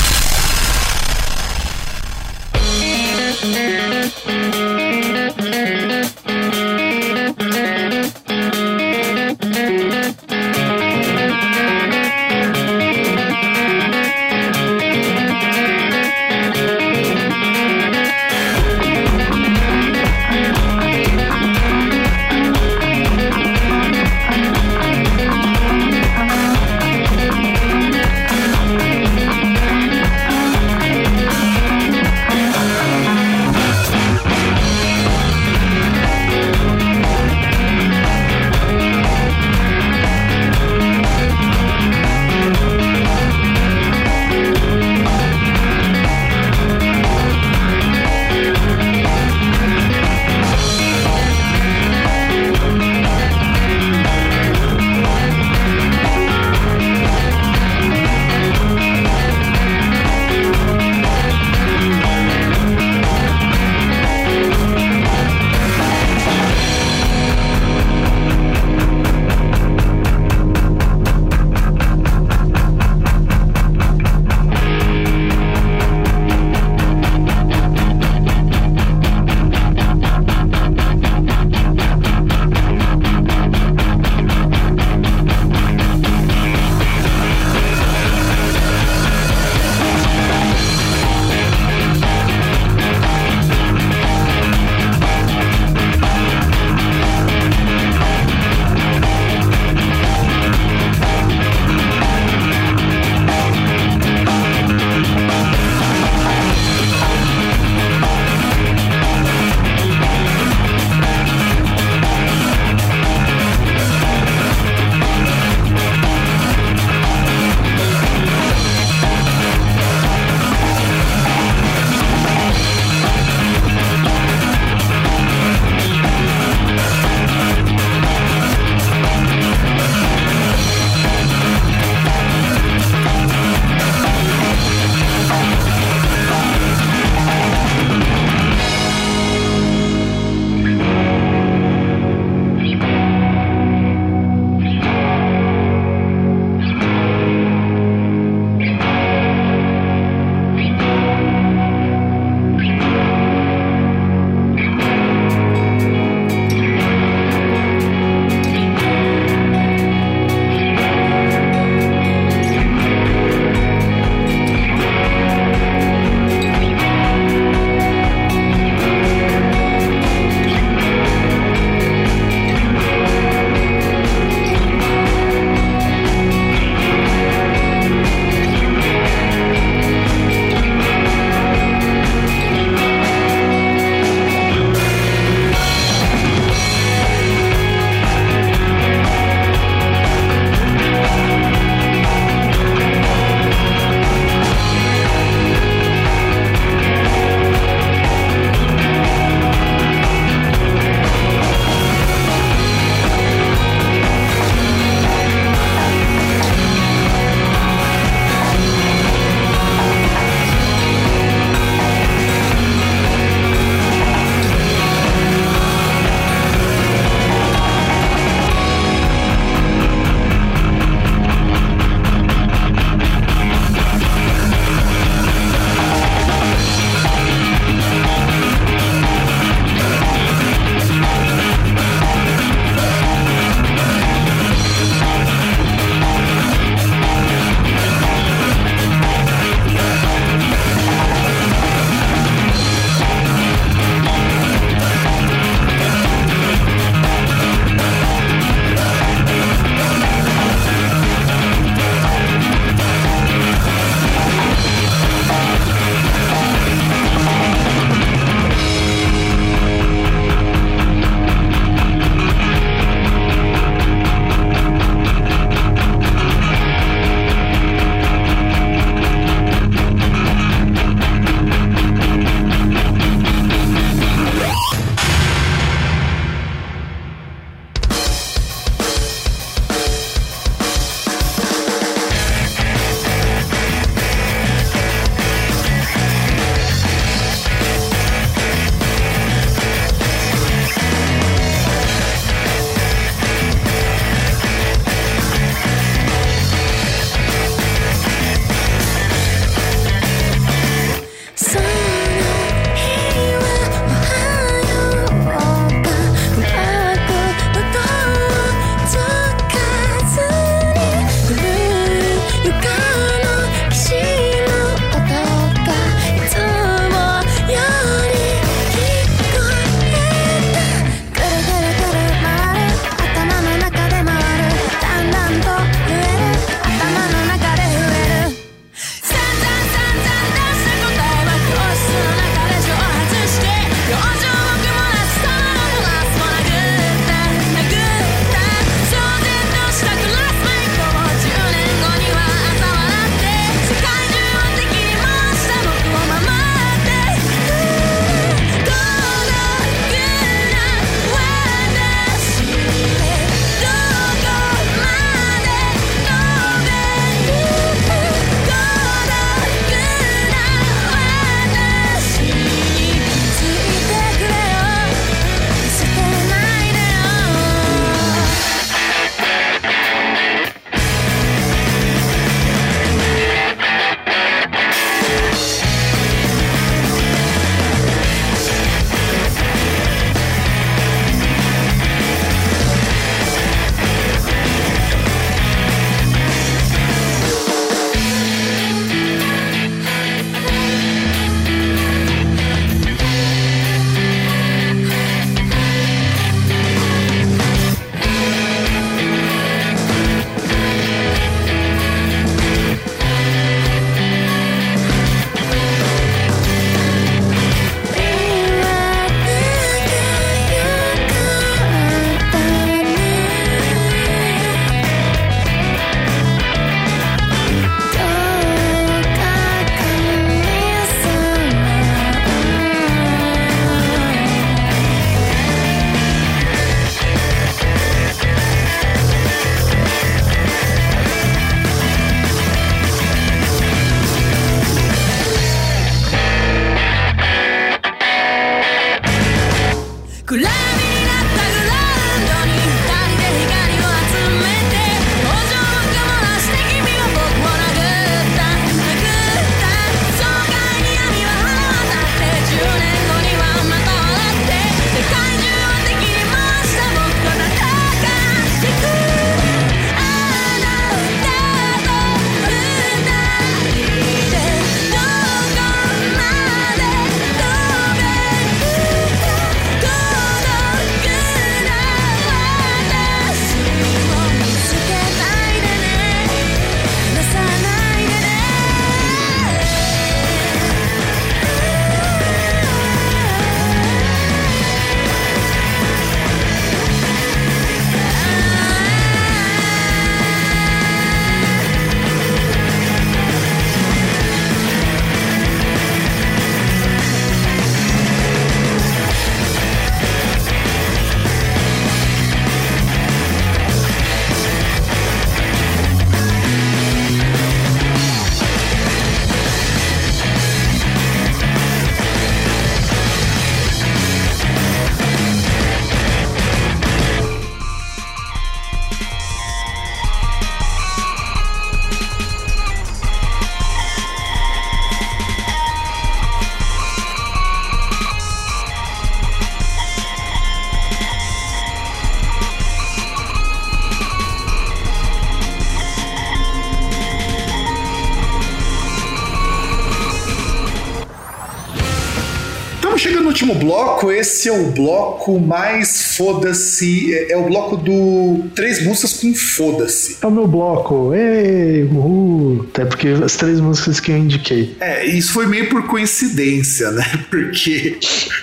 [544.06, 547.14] bloco, esse é o bloco mais foda-se.
[547.14, 550.16] É, é o bloco do Três Músicas com Foda-se.
[550.22, 551.12] É o meu bloco.
[551.14, 552.66] Ei, uhul.
[552.70, 554.76] Até porque as três músicas que eu indiquei.
[554.80, 557.04] É, isso foi meio por coincidência, né?
[557.30, 557.98] Porque,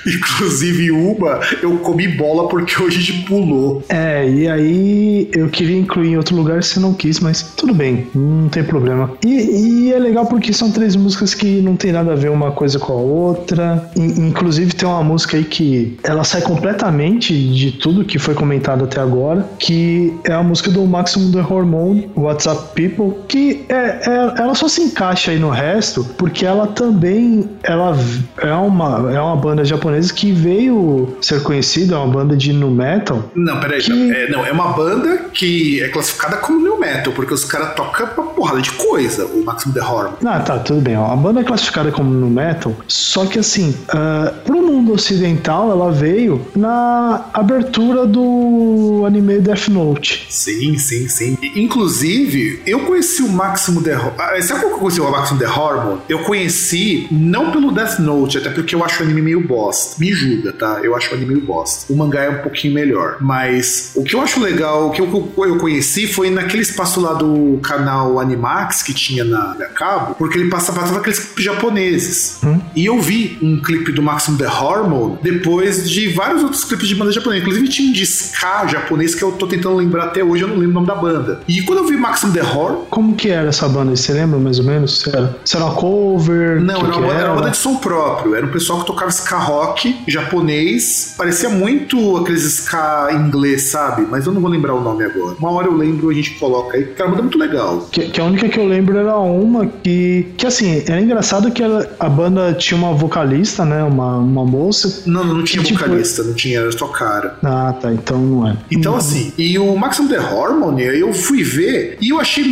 [0.06, 3.84] inclusive, uma eu comi bola porque hoje a gente pulou.
[3.90, 8.08] É, e aí eu queria incluir em outro lugar se não quis, mas tudo bem,
[8.14, 9.12] não tem problema.
[9.26, 12.52] E, e é legal porque são três músicas que não tem nada a ver uma
[12.52, 13.90] coisa com a outra.
[13.96, 18.86] In- inclusive tem uma música aí que ela sai completamente de tudo que foi comentado
[18.86, 24.34] até agora, que é a música do Maximum The Hormone, WhatsApp People, que é, é-
[24.42, 27.96] ela só se encaixa aí no resto, porque ela também ela
[28.42, 32.72] é uma, é uma banda japonesa que veio ser conhecida, é uma banda de nu
[32.72, 33.80] metal, Não, peraí.
[33.82, 37.46] Que- Não, é, não, é uma banda que é classificada como new metal, porque os
[37.46, 40.16] caras tocam uma porrada de coisa, o Maximum The Hormone.
[40.26, 40.98] Ah, tá, tudo bem.
[40.98, 41.12] Ó.
[41.12, 45.92] A banda é classificada como no metal, só que assim, uh, pro mundo ocidental, ela
[45.92, 50.26] veio na abertura do anime Death Note.
[50.30, 51.38] Sim, sim, sim.
[51.56, 54.42] Inclusive, eu conheci o Máximo The Hormone.
[54.42, 56.02] Sabe como eu conheci o Máximo The Hormone?
[56.08, 59.96] Eu conheci não pelo Death Note, até porque eu acho o anime meio bosta.
[60.00, 60.80] Me julga, tá?
[60.84, 61.92] Eu acho o anime meio bosta.
[61.92, 63.18] O mangá é um pouquinho melhor.
[63.20, 67.14] Mas o que eu acho legal, o que eu, eu conheci foi naquele espaço lá
[67.14, 72.40] do canal Animax que tinha na, na cabo, porque ele passava, passava aqueles clipes japoneses.
[72.76, 76.96] E eu vi um clipe do Maximum The Hormone depois de vários outros clipes de
[76.96, 77.42] banda japonesa.
[77.42, 80.56] Inclusive tinha um de ska japonês que eu tô tentando lembrar até hoje, eu não
[80.56, 81.42] lembro o nome da banda.
[81.48, 83.96] E quando eu vi Maximum The Hormone, Como que era essa banda?
[83.96, 85.00] Você lembra mais ou menos?
[85.00, 86.62] Se era, se era uma cover?
[86.62, 88.36] Não, que era que uma, banda- era uma banda de som próprio.
[88.36, 91.14] Era um pessoal que tocava ska rock japonês.
[91.18, 94.06] Parecia muito aqueles ska inglês, sabe?
[94.10, 95.36] Mas eu não vou lembrar o nome agora.
[95.40, 96.84] Uma hora eu lembro, a gente coloca aí.
[96.96, 97.88] Era uma banda muito legal.
[97.92, 101.64] Que, que a única que eu lembro era uma que, que assim, era engraçado que
[101.64, 103.84] ela- a banda tinha uma vocalista, né?
[103.84, 105.04] Uma, uma moça.
[105.14, 107.38] Não, não tinha tipo- vocalista, não tinha, era só cara.
[107.44, 108.58] Ah, tá, então não é.
[108.72, 112.44] Então, assim, e o Maximum The Hormone, eu fui ver e eu achei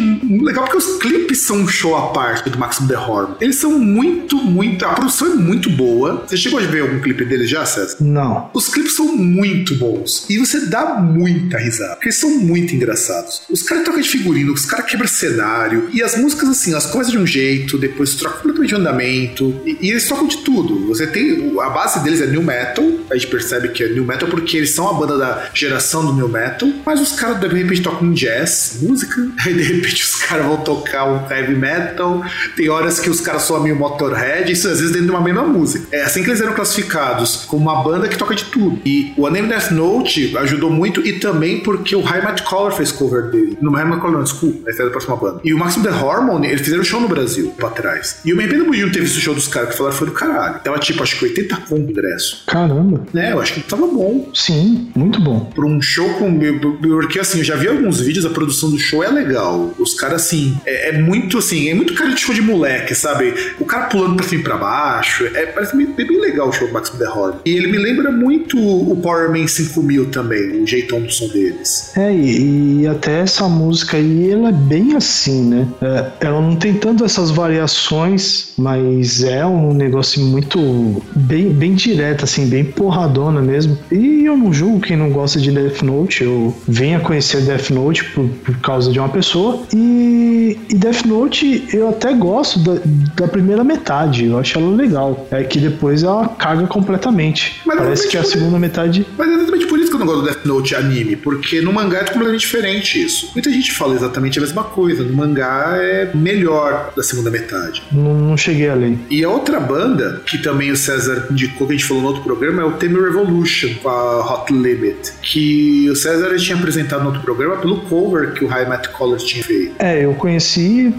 [0.42, 3.36] legal porque os clipes são um show à parte do Maximum The Hormone.
[3.42, 4.86] Eles são muito, muito.
[4.86, 6.24] A produção é muito boa.
[6.28, 7.98] Você chegou a ver algum clipe deles já, César?
[8.02, 8.50] Não.
[8.54, 10.26] Os clipes são muito bons.
[10.30, 11.94] E você dá muita risada.
[11.96, 13.42] Porque eles são muito engraçados.
[13.50, 15.90] Os caras trocam de figurino, os caras quebram cenário.
[15.94, 19.56] E as músicas, assim, elas começam de um jeito, depois trocam completamente de andamento.
[19.66, 20.88] E, e eles tocam de tudo.
[20.88, 21.52] Você tem.
[21.62, 22.86] A base deles é new metal.
[23.10, 26.14] A gente percebe que é new metal porque eles são a banda da geração do
[26.14, 26.70] new metal.
[26.86, 29.28] Mas os caras, de repente, tocam jazz, música.
[29.46, 32.24] Aí, de repente, os caras vão tocar um heavy metal.
[32.56, 34.52] Tem horas que os caras soam meio Motorhead.
[34.52, 35.88] Isso às vezes dentro de uma mesma música.
[35.92, 38.80] É assim que eles eram classificados, como uma banda que toca de tudo.
[38.86, 42.92] E o anime Death Note ajudou muito e também porque o High Matt Collar fez
[42.92, 43.58] cover dele.
[43.62, 45.42] No High Matt Collar, não, desculpa, essa é da próxima banda.
[45.44, 48.20] E o Maximum The Hormone, eles fizeram show no Brasil, pra trás.
[48.26, 50.60] E eu me arrependo de não o show dos caras que falaram foi do caralho.
[50.64, 52.41] Tava tipo, acho que 80 conto o ingresso.
[52.46, 53.02] Caramba.
[53.14, 54.30] Né, eu acho que tava bom.
[54.34, 55.40] Sim, muito bom.
[55.54, 56.40] Por um show com.
[56.82, 59.72] Porque assim, eu já vi alguns vídeos, a produção do show é legal.
[59.80, 63.34] Os caras, assim, é, é muito assim, é muito cara de show de moleque, sabe?
[63.60, 65.26] O cara pulando pra cima e pra baixo.
[65.26, 67.36] É, parece bem, bem legal o show do Maximum The Horror.
[67.46, 71.96] E ele me lembra muito o Power Man 5000 também, o jeitão do som deles.
[71.96, 75.68] É, e, e até essa música aí, ela é bem assim, né?
[75.82, 82.24] É, ela não tem tanto essas variações, mas é um negócio muito bem, bem direto,
[82.32, 83.78] assim, bem porradona mesmo.
[83.92, 87.70] E eu não julgo quem não gosta de Death Note, eu venho a conhecer Death
[87.70, 89.62] Note por, por causa de uma pessoa.
[89.76, 92.82] E, e Death Note eu até gosto da,
[93.16, 95.28] da primeira metade, eu acho ela legal.
[95.32, 97.62] É que depois ela caga completamente.
[97.66, 100.22] Mas Parece que a segunda metade Mas é exatamente por isso que eu não gosto
[100.22, 103.32] do Death Note anime, porque no mangá é completamente diferente isso.
[103.34, 105.04] Muita gente fala exatamente a mesma coisa.
[105.04, 107.84] No mangá é melhor da segunda metade.
[107.92, 108.98] não, não cheguei a ler.
[109.10, 112.24] E a outra banda, que também o César indicou, que a gente falou no outro
[112.24, 115.14] programa, é o Theme Revolution, com a Hot Limit.
[115.22, 119.20] Que o César tinha apresentado no outro programa pelo cover que o High Matt Collar
[119.20, 119.76] tinha feito.
[119.80, 120.41] É, eu conheci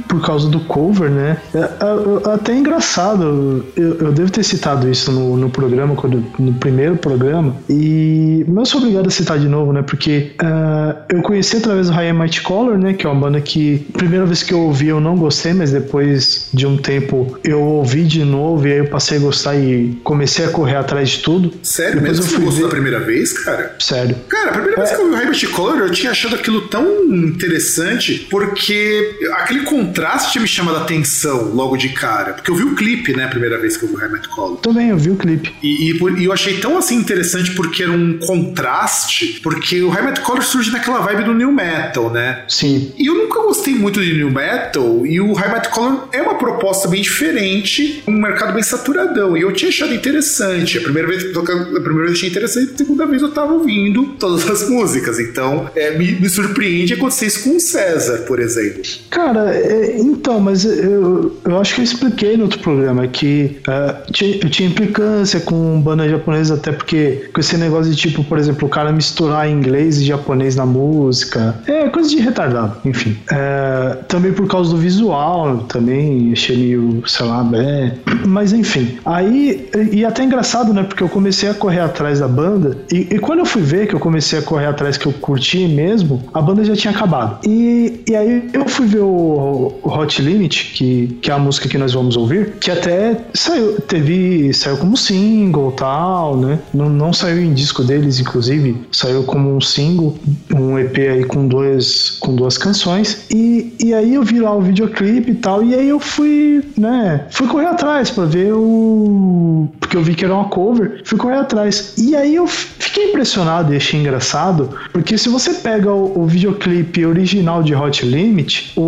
[0.09, 1.37] por causa do cover, né?
[1.55, 6.25] É, é, é até engraçado, eu, eu devo ter citado isso no, no programa, quando,
[6.39, 9.83] no primeiro programa, e mas eu sou obrigado a citar de novo, né?
[9.83, 12.93] Porque ah, eu conheci através do High Might Color, né?
[12.95, 16.49] Que é uma banda que, primeira vez que eu ouvi, eu não gostei, mas depois
[16.53, 20.45] de um tempo eu ouvi de novo e aí eu passei a gostar e comecei
[20.45, 21.53] a correr atrás de tudo.
[21.63, 23.75] Sério, Depois mesmo eu você fui ver- da primeira vez, cara?
[23.79, 24.17] Sério.
[24.29, 26.85] Cara, a primeira vez que eu vi o High Collar, eu tinha achado aquilo tão
[27.15, 32.35] interessante, porque aquele contraste me chama a atenção logo de cara.
[32.35, 34.29] Porque eu vi o clipe, né, a primeira vez que eu vi o High Met
[34.29, 34.57] Color.
[34.59, 35.53] Também, eu vi o clipe.
[35.63, 40.05] E, e e eu achei tão assim interessante porque era um contraste, porque o High
[40.05, 42.45] Met Color surge naquela vibe do New Metal, né?
[42.49, 42.93] Sim.
[42.97, 46.35] E eu nunca gostei muito de New Metal, e o High Met Color é uma
[46.35, 50.79] proposta bem diferente, um mercado bem saturadão, e eu tinha achado interessante.
[50.79, 54.15] A primeira vez, a primeira vez eu achei interessante, a segunda vez eu tava ouvindo
[54.19, 58.83] todas as músicas, então é, me, me surpreende acontecer isso com o César, por exemplo.
[59.11, 63.95] Cara, é, então, mas eu, eu acho que eu expliquei no outro programa que é,
[64.13, 68.39] tinha, eu tinha implicância com banda japonesa, até porque com esse negócio de tipo, por
[68.39, 71.55] exemplo, o cara misturar inglês e japonês na música.
[71.67, 73.17] É coisa de retardado, enfim.
[73.31, 77.93] É, também por causa do visual, também achei meio, sei lá, é.
[78.27, 78.99] Mas enfim.
[79.05, 80.83] Aí, e e até engraçado, né?
[80.83, 83.95] Porque eu comecei a correr atrás da banda, e, e quando eu fui ver que
[83.95, 87.39] eu comecei a correr atrás que eu curti mesmo, a banda já tinha acabado.
[87.47, 91.69] E, e aí eu fui ver o, o Hot Limit, que, que é a música
[91.69, 96.59] que nós vamos ouvir, que até saiu, teve, saiu como single tal, né?
[96.73, 100.17] Não, não saiu em disco deles, inclusive, saiu como um single,
[100.55, 103.27] um EP aí com, dois, com duas canções.
[103.31, 107.27] E, e aí eu vi lá o videoclipe e tal, e aí eu fui, né?
[107.31, 109.69] Fui correr atrás pra ver o.
[109.81, 111.95] Porque eu vi que era uma cover, fui correr atrás.
[111.99, 117.05] E aí eu fiquei impressionado e achei engraçado, porque se você pega o, o videoclipe
[117.05, 118.81] original de Hot Limit, o,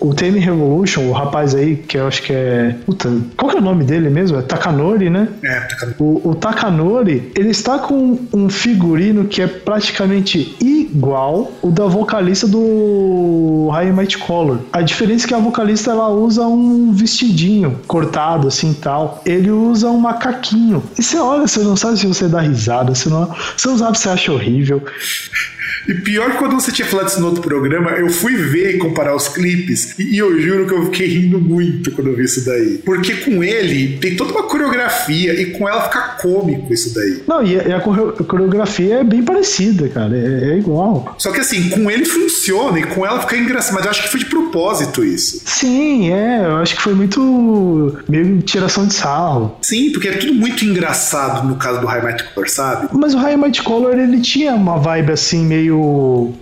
[0.00, 2.74] o Tame Revolution, o rapaz aí, que eu acho que é.
[2.86, 4.38] Puta, qual que é o nome dele mesmo?
[4.38, 5.28] É Takanori, né?
[5.42, 11.70] É, ca- O, o Takanori, ele está com um figurino que é praticamente igual o
[11.70, 14.58] da vocalista do High Might Color.
[14.72, 19.22] A diferença é que a vocalista ela usa um vestidinho cortado assim tal.
[19.24, 20.82] Ele usa um macaquinho.
[20.98, 23.96] E você olha, você não sabe se você dá risada, você não, você não sabe
[23.96, 24.82] se você acha horrível.
[25.88, 28.78] E pior que quando você tinha falado isso no outro programa, eu fui ver e
[28.78, 32.44] comparar os clipes, e, eu juro que eu fiquei rindo muito quando eu vi isso
[32.44, 32.78] daí.
[32.84, 37.22] Porque com ele tem toda uma coreografia, e com ela fica cômico isso daí.
[37.26, 40.16] Não, e a coreografia é bem parecida, cara.
[40.16, 41.14] É, é igual.
[41.18, 44.08] Só que assim, com ele funciona, e com ela fica engraçado, mas eu acho que
[44.08, 45.42] foi de propósito isso.
[45.44, 46.44] Sim, é.
[46.44, 49.56] Eu acho que foi muito meio tiração de sarro.
[49.62, 52.88] Sim, porque é tudo muito engraçado no caso do High Might Color, sabe?
[52.92, 55.69] Mas o High Might Color ele tinha uma vibe assim meio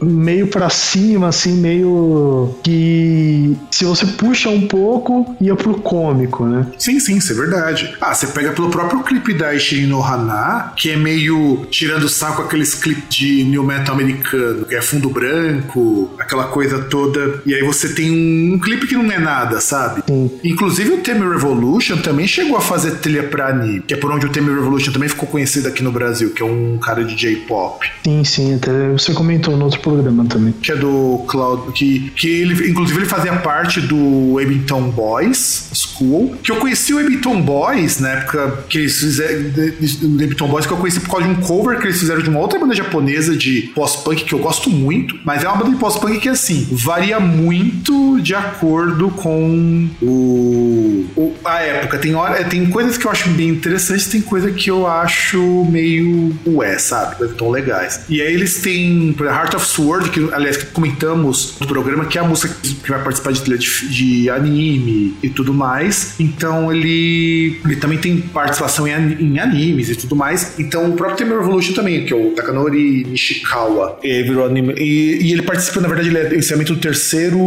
[0.03, 6.67] meio para cima, assim meio que se você puxa um pouco ia pro cômico, né?
[6.79, 7.95] Sim, sim, isso é verdade.
[8.01, 12.43] Ah, você pega pelo próprio clipe da Ishiri no Hana, que é meio tirando saco
[12.43, 17.43] aqueles clipes de new metal americano, que é fundo branco, aquela coisa toda.
[17.47, 20.03] E aí você tem um, um clipe que não é nada, sabe?
[20.07, 20.31] Sim.
[20.45, 24.27] Inclusive o Theme Revolution também chegou a fazer trilha pra anime, que é por onde
[24.27, 27.87] o Theme Revolution também ficou conhecido aqui no Brasil, que é um cara de J-pop.
[28.05, 30.53] Sim, sim, até você comentou no outro programa também.
[30.62, 36.36] que é do Cloud, que, que ele, inclusive, ele fazia parte do Abington Boys School,
[36.43, 40.73] que eu conheci o Abington Boys na época que eles fizeram, do Abington Boys, que
[40.73, 43.36] eu conheci por causa de um cover que eles fizeram de uma outra banda japonesa
[43.36, 47.19] de pós-punk que eu gosto muito, mas é uma banda de pós-punk que, assim, varia
[47.20, 51.99] muito de acordo com o, o- a época.
[51.99, 56.35] Tem, hora, tem coisas que eu acho bem interessantes, tem coisa que eu acho meio
[56.47, 57.27] ué, sabe?
[57.36, 58.01] Tão legais.
[58.09, 62.19] E aí eles têm exemplo, Heart of Sword, que aliás que comentamos no programa, que
[62.19, 66.15] é a música que vai participar de trilha de, de anime e tudo mais.
[66.19, 70.59] Então ele, ele também tem participação em, em animes e tudo mais.
[70.59, 74.75] Então o próprio Theme Revolution também, que é o Takanori Nishikawa, virou anime.
[74.77, 77.39] E, e ele participa, na verdade, ele é encerramento do terceiro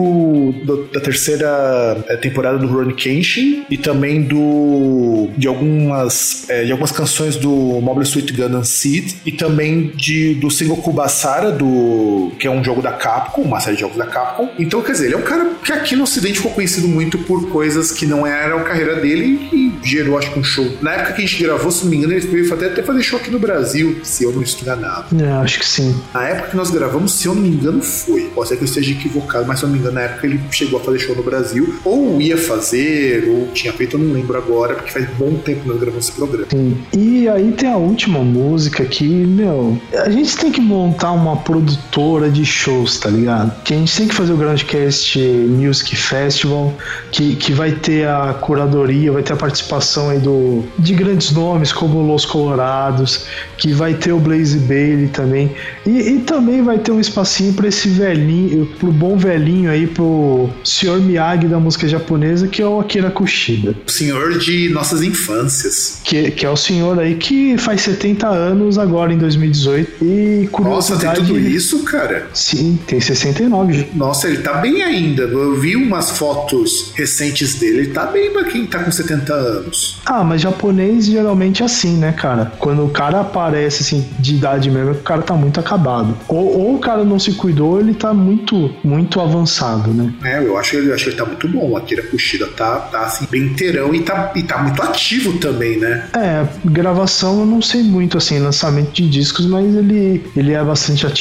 [0.65, 6.71] do- da terceira eh, temporada do Rurouni Kenshin e também do de algumas eh, de
[6.71, 7.49] algumas canções do
[7.81, 12.81] Mobile Suit Gundam Seed e também de, do single Kubasara do que é um jogo
[12.81, 14.49] da Capcom, uma série de jogos da Capcom.
[14.57, 17.49] Então, quer dizer, ele é um cara que aqui no ocidente ficou conhecido muito por
[17.49, 20.65] coisas que não eram a carreira dele e gerou acho que um show.
[20.81, 23.03] Na época que a gente gravou, se não me engano, ele veio até, até fazer
[23.03, 25.21] show aqui no Brasil, se eu não estou enganado.
[25.21, 25.95] É, acho que sim.
[26.13, 28.31] Na época que nós gravamos, se eu não me engano, foi.
[28.33, 30.39] Pode ser que eu esteja equivocado, mas se eu não me engano, na época ele
[30.51, 31.75] chegou a fazer show no Brasil.
[31.83, 35.67] Ou ia fazer, ou tinha feito, eu não lembro agora, porque faz bom tempo que
[35.67, 36.47] nós gravamos esse programa.
[36.49, 36.77] Sim.
[36.95, 42.29] E aí tem a última música que, meu, a gente tem que montar uma produtora
[42.29, 43.63] de shows, tá ligado?
[43.63, 46.73] Que a gente tem que fazer o Groundcast Music Festival,
[47.11, 51.71] que, que vai ter a curadoria, vai ter a participação aí do, de grandes nomes
[51.71, 53.25] como Los Colorados,
[53.57, 55.51] que vai ter o Blaze Bailey também.
[55.85, 60.49] E, e também vai ter um espacinho pra esse velhinho, pro bom velhinho aí, pro
[60.63, 60.99] Sr.
[61.01, 63.75] Miyagi da música japonesa, que é o Akira Kushida.
[63.87, 65.99] O senhor de nossas infâncias.
[66.03, 70.03] Que, que é o senhor aí que faz 70 anos agora em 2018.
[70.03, 71.15] E Nossa, curiosidade.
[71.15, 72.27] tem tudo isso, cara?
[72.33, 73.73] Sim, tem 69.
[73.73, 73.85] já.
[73.93, 75.23] Nossa, ele tá bem ainda.
[75.23, 77.79] Eu vi umas fotos recentes dele.
[77.79, 79.99] Ele tá bem pra quem tá com 70 anos.
[80.05, 82.51] Ah, mas japonês geralmente é assim, né, cara?
[82.59, 86.17] Quando o cara aparece assim de idade mesmo, o cara tá muito acabado.
[86.27, 90.13] Ou, ou o cara não se cuidou, ou ele tá muito, muito avançado, né?
[90.23, 91.71] É, eu acho, eu acho que ele tá muito bom.
[91.71, 95.77] O Akira Kushida tá, tá assim, bem inteirão e tá, e tá muito ativo também,
[95.77, 96.07] né?
[96.13, 101.05] É, gravação eu não sei muito assim, lançamento de discos, mas ele, ele é bastante
[101.05, 101.20] ativo.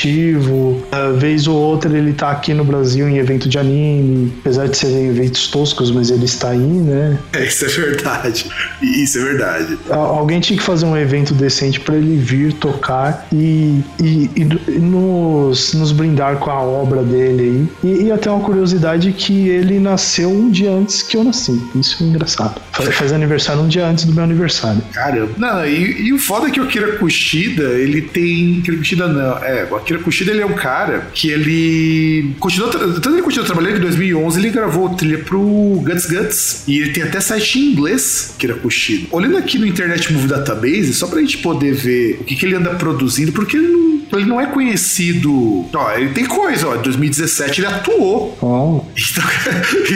[0.93, 4.77] Ah, vez ou outra ele tá aqui no Brasil em evento de anime, apesar de
[4.77, 7.19] serem eventos toscos, mas ele está aí, né?
[7.33, 8.47] É, isso é verdade.
[8.83, 9.79] Isso é verdade.
[9.91, 14.79] Al- Alguém tinha que fazer um evento decente pra ele vir tocar e, e- e
[14.79, 17.91] nos, nos brindar com a obra dele aí.
[17.91, 21.61] E, e até uma curiosidade que ele nasceu um dia antes que eu nasci.
[21.75, 22.61] Isso é engraçado.
[22.73, 24.81] Faz, faz aniversário um dia antes do meu aniversário.
[24.93, 25.33] Caramba.
[25.37, 28.59] Não, e, e o foda é que o Akira Kushida, ele tem.
[28.61, 29.39] Akira Kushida não.
[29.45, 32.35] É, o Akira Kushida ele é um cara que ele.
[32.39, 35.41] Continuou, tanto ele continuou trabalhando em 2011, ele gravou trilha pro
[35.85, 36.65] Guts Guts.
[36.67, 39.07] E ele tem até site em inglês, Akira Kushida.
[39.11, 42.55] Olhando aqui no Internet Movie Database, só pra gente poder ver o que, que ele
[42.57, 43.91] anda produzindo, porque ele não.
[44.13, 45.67] Ele não é conhecido.
[45.73, 46.75] Ó, ele tem coisa, ó.
[46.75, 48.37] Em 2017 ele atuou.
[48.43, 49.25] Oh, Então,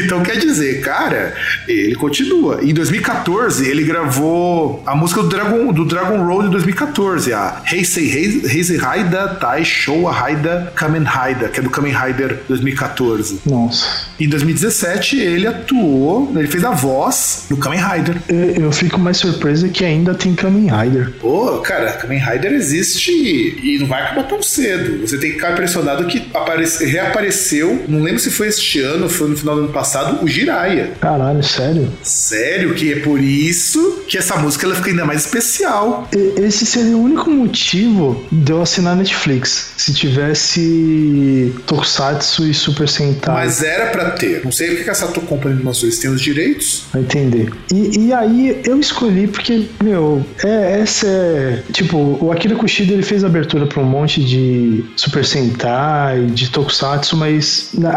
[0.05, 1.35] então quer dizer, cara,
[1.66, 2.61] ele continua.
[2.62, 8.40] Em 2014, ele gravou a música do Dragon, do Dragon Road de 2014, a Heisei
[8.44, 13.40] Heisei Haida Tai Showa Haida Kamen Rider, que é do Kamen Rider 2014.
[13.44, 14.05] nossa.
[14.18, 18.16] Em 2017, ele atuou, ele fez a voz do Kamen Rider.
[18.28, 21.12] Eu, eu fico mais surpreso que ainda tem Kamen Rider.
[21.20, 25.06] Pô, cara, Kamen Rider existe e não vai acabar tão cedo.
[25.06, 29.28] Você tem que ficar impressionado que aparece, reapareceu, não lembro se foi este ano, foi
[29.28, 30.92] no final do ano passado, o Jiraiya.
[31.01, 31.92] Caralho, sério?
[32.02, 36.09] Sério, que é por isso que essa música ela fica ainda mais especial.
[36.36, 39.64] Esse seria o único motivo de eu assinar Netflix.
[39.77, 43.35] Se tivesse Tokusatsu e Super Sentai.
[43.47, 44.43] Mas era pra ter.
[44.45, 46.85] Não sei porque que a Sato Company lançou, eles têm os direitos.
[46.93, 47.51] Vai entender.
[47.73, 51.62] E, e aí eu escolhi porque, meu, é, essa é.
[51.73, 57.16] Tipo, o Akira Kushida ele fez abertura pra um monte de Super Sentai, de Tokusatsu,
[57.16, 57.89] mas a,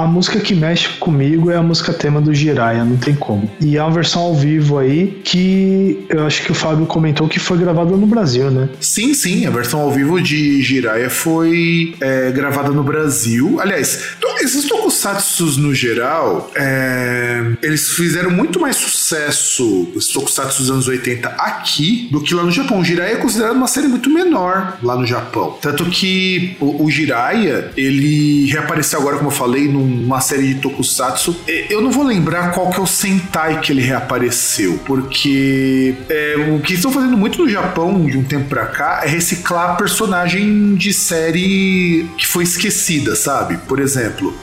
[0.00, 3.50] a- a música que mexe comigo é a música tema do Jiraiya, não tem como.
[3.60, 7.38] E é uma versão ao vivo aí que eu acho que o Fábio comentou que
[7.38, 8.68] foi gravada no Brasil, né?
[8.80, 13.60] Sim, sim, a versão ao vivo de Jiraiya foi é, gravada no Brasil.
[13.60, 20.88] Aliás, esses tokusatsus no geral, é, eles fizeram muito mais sucesso, os tokusatsus dos anos
[20.88, 22.80] 80 aqui, do que lá no Japão.
[22.80, 25.58] O Jiraiya é considerado uma série muito menor lá no Japão.
[25.60, 31.36] Tanto que o, o Jiraiya, ele reapareceu agora, como eu falei, numa série de tokusatsu.
[31.70, 36.60] Eu não vou lembrar qual que é o Sentai que ele reapareceu, porque é, o
[36.60, 40.92] que estão fazendo muito no Japão de um tempo pra cá é reciclar personagem de
[41.02, 43.56] série que foi esquecida, sabe?
[43.68, 44.34] Por exemplo,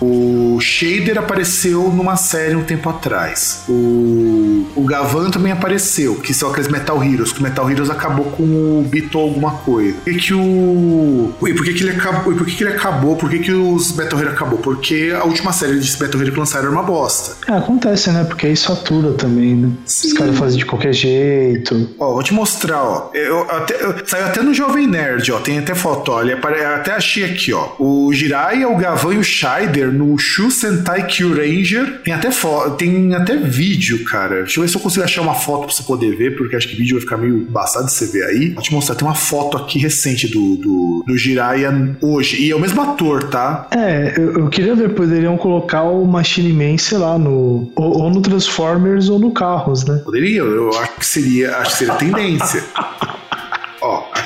[0.00, 3.64] o Shader apareceu numa série um tempo atrás.
[3.68, 8.26] O, o Gavan também apareceu, que são aqueles Metal Heroes, que o Metal Heroes acabou
[8.26, 9.94] com o Beatle alguma coisa.
[10.04, 11.32] Por que, que o.
[11.46, 12.32] E por que, que ele acabou?
[12.32, 13.16] E por que, que ele acabou?
[13.16, 14.58] Por que, que os Metal Heroes acabou?
[14.58, 17.36] Porque a última série de Metal Hero que lançaram era uma bosta.
[17.52, 18.24] É, acontece, né?
[18.24, 19.70] Porque aí satura também, né?
[19.86, 20.14] Os Sim.
[20.14, 21.90] caras fazem de qualquer jeito.
[21.98, 23.10] Ó, vou te mostrar, ó.
[23.14, 25.38] Eu, até, eu- saiu até no Jovem Nerd, ó.
[25.40, 26.22] Tem até foto, ó.
[26.22, 27.70] Ele apare- até achei aqui, ó.
[27.78, 32.00] O Jiraiya, o Gavan e o Scheider no Shu Sentai Q Ranger.
[32.04, 34.46] Tem até foto, tem até vídeo, cara.
[34.54, 36.68] Deixa eu ver se eu consigo achar uma foto pra você poder ver, porque acho
[36.68, 38.50] que vídeo vai ficar meio embaçado de você ver aí.
[38.50, 42.40] Vou te mostrar, tem uma foto aqui recente do, do, do Jiraiya hoje.
[42.40, 43.66] E é o mesmo ator, tá?
[43.72, 47.72] É, eu, eu queria ver, poderiam colocar o Machine Man, sei lá, no.
[47.74, 50.00] Ou, ou no Transformers ou no Carros, né?
[50.04, 52.64] Poderia, eu acho que seria, acho que seria tendência.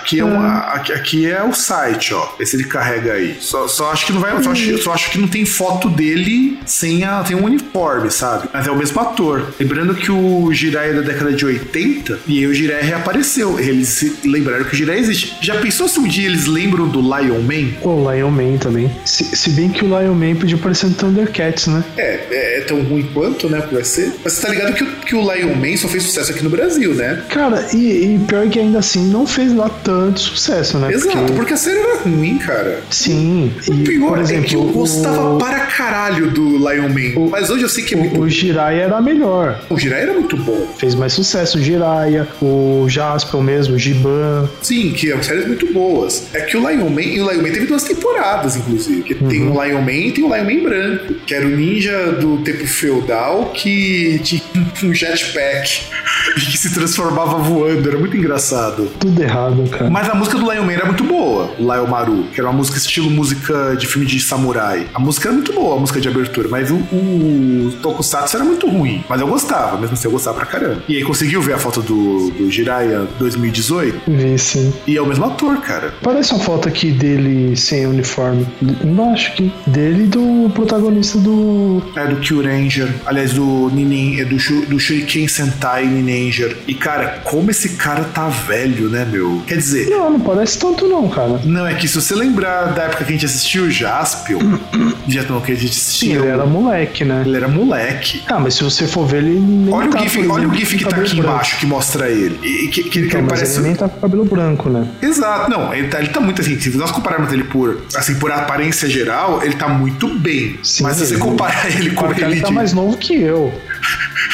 [0.08, 2.26] Aqui é, uma, aqui, aqui é o site, ó.
[2.38, 3.36] Vê se ele carrega aí.
[3.40, 4.42] Só, só acho que não vai.
[4.42, 7.22] Só acho, só acho que não tem foto dele sem a.
[7.22, 8.48] Tem um uniforme, sabe?
[8.50, 9.52] Mas é o mesmo ator.
[9.60, 13.60] Lembrando que o Jiraiya é da década de 80 e aí o Jiraiya reapareceu.
[13.60, 15.36] Eles se lembraram que o Jiraiya existe.
[15.42, 17.74] Já pensou se um dia eles lembram do Lion Man?
[17.82, 18.90] O Lion Man também.
[19.04, 21.84] Se, se bem que o Lion Man podia aparecer no Thundercats, né?
[21.98, 23.62] É, é, é tão ruim quanto, né?
[23.70, 24.10] Vai ser.
[24.24, 26.48] Mas você tá ligado que, o- que o Lion Man só fez sucesso aqui no
[26.48, 27.22] Brasil, né?
[27.28, 30.92] Cara, e, e pior que ainda assim, não fez lá tanto tanto sucesso, né?
[30.92, 31.52] Exato, porque...
[31.52, 32.80] a série era ruim, cara.
[32.90, 33.52] Sim.
[33.68, 37.28] O E, pior por exemplo, é que eu gostava o, para caralho do Lion Man.
[37.30, 39.60] mas hoje eu sei que é muito o, o Jiraiya era melhor.
[39.70, 40.66] O Jirai era muito bom.
[40.78, 44.48] Fez mais sucesso o Jiraiya, o Jaspion mesmo, o Giban.
[44.62, 46.26] Sim, que são séries muito boas.
[46.34, 49.02] É que o Lion Man, e o Lion Man teve duas temporadas, inclusive.
[49.02, 49.56] Que Tem Uhum.
[49.56, 52.66] o Lion Man e tem o Lion Man branco, que era o ninja do tempo
[52.66, 54.42] feudal que tinha
[54.84, 55.82] um jetpack
[56.36, 57.88] e que se transformava voando.
[57.88, 58.88] Era muito engraçado.
[58.98, 59.87] Tudo errado, cara.
[59.90, 62.56] Mas a música do Lion Man era muito boa, o Lion Maru, que era uma
[62.56, 64.86] música estilo música de filme de samurai.
[64.94, 68.68] A música era muito boa, a música de abertura, mas o, o Tokusatsu era muito
[68.68, 69.02] ruim.
[69.08, 70.82] Mas eu gostava, mesmo assim eu gostava pra caramba.
[70.88, 74.02] E aí conseguiu ver a foto do, do Jiraiya 2018?
[74.08, 74.72] Vi sim.
[74.86, 75.94] E é o mesmo ator, cara.
[76.02, 78.46] Parece uma foto aqui dele sem uniforme.
[78.84, 79.52] Embaixo aqui.
[79.66, 81.82] Dele e do protagonista do.
[81.96, 84.36] É do Kyuranger, aliás, do Ninin, é do,
[84.66, 86.56] do Shuriken Sentai Ninja.
[86.66, 89.42] E cara, como esse cara tá velho, né, meu?
[89.46, 91.40] Quer dizer, Não, não parece tanto, não, cara.
[91.44, 94.58] não é que se você lembrar da época que a gente assistiu o Jaspion,
[95.08, 96.20] já não que a gente Sim, assistiu.
[96.22, 97.22] ele era moleque, né?
[97.26, 98.22] ele era moleque.
[98.28, 100.76] Ah, mas se você for ver, ele nem Olha tá, o GIF, olha o GIF
[100.78, 101.32] que tá cabelo aqui branco.
[101.32, 102.38] embaixo que mostra ele.
[102.42, 103.58] E que, que Então, ele parece.
[103.58, 104.86] ele nem tá com cabelo branco, né?
[105.02, 106.58] Exato, não, ele tá, ele tá muito assim.
[106.58, 110.58] Se nós compararmos ele por, assim, por aparência geral, ele tá muito bem.
[110.62, 113.52] Sim, Mas se você comparar ele com ele ele tá mais novo que eu.